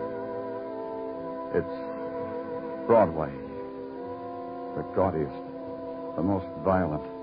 It's 1.55 2.87
Broadway. 2.87 3.33
The 4.77 4.83
gaudiest, 4.95 5.43
the 6.15 6.23
most 6.23 6.47
violent, 6.63 7.18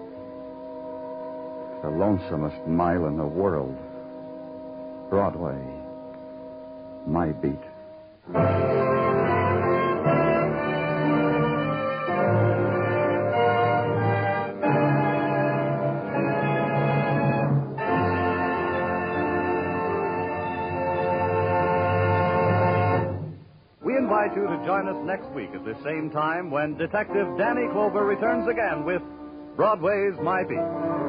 the 1.86 1.92
lonesomest 1.92 2.66
mile 2.66 3.06
in 3.06 3.16
the 3.16 3.24
world. 3.24 3.78
Broadway. 5.08 5.62
My 7.06 7.28
beat. 7.28 7.52
We 23.84 23.96
invite 23.96 24.36
you 24.36 24.48
to 24.48 24.64
join 24.66 24.88
us 24.88 24.98
next 25.06 25.30
week 25.36 25.52
at 25.54 25.64
this 25.64 25.78
same 25.84 26.10
time 26.10 26.50
when 26.50 26.78
Detective 26.78 27.28
Danny 27.38 27.68
Clover 27.72 28.04
returns 28.04 28.48
again 28.48 28.86
with 28.86 29.04
Broadway's 29.56 30.16
My 30.20 30.44
Beat. 30.44 31.05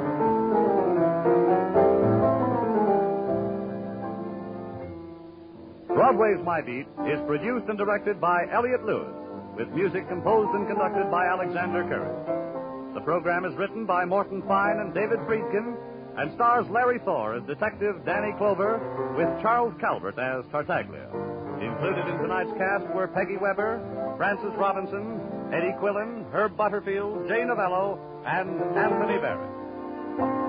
Broadway's 6.16 6.44
My 6.46 6.62
Beat 6.62 6.87
is 7.12 7.20
produced 7.26 7.68
and 7.68 7.76
directed 7.76 8.18
by 8.18 8.46
Elliott 8.50 8.87
Lewis, 8.87 9.12
with 9.55 9.68
music 9.68 10.09
composed 10.09 10.48
and 10.55 10.66
conducted 10.66 11.11
by 11.11 11.26
Alexander 11.26 11.85
Courage. 11.85 12.94
The 12.94 13.02
program 13.02 13.44
is 13.44 13.55
written 13.57 13.85
by 13.85 14.07
Morton 14.07 14.42
Fine 14.48 14.79
and 14.79 14.94
David 14.94 15.18
Friedkin 15.29 15.76
and 16.16 16.33
stars 16.33 16.64
Larry 16.70 17.00
Thor 17.05 17.35
as 17.35 17.42
Detective 17.42 18.02
Danny 18.07 18.33
Clover 18.38 18.81
with 19.14 19.29
Charles 19.42 19.74
Calvert 19.79 20.18
as 20.18 20.42
Tartaglia. 20.50 21.05
Included 21.61 22.09
in 22.09 22.16
tonight's 22.22 22.57
cast 22.57 22.87
were 22.94 23.09
Peggy 23.09 23.37
Webber, 23.37 23.85
Francis 24.16 24.57
Robinson, 24.57 25.20
Eddie 25.52 25.76
Quillan, 25.76 26.33
Herb 26.33 26.57
Butterfield, 26.57 27.29
Jay 27.29 27.44
Novello, 27.44 28.00
and 28.24 28.59
Anthony 28.74 29.18
Barrett. 29.20 30.45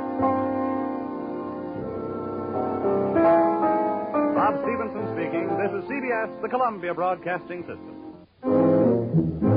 Stevenson 4.63 5.05
speaking. 5.13 5.47
This 5.57 5.71
is 5.71 5.83
CBS, 5.89 6.41
the 6.41 6.49
Columbia 6.49 6.93
Broadcasting 6.93 7.61
System. 7.61 9.56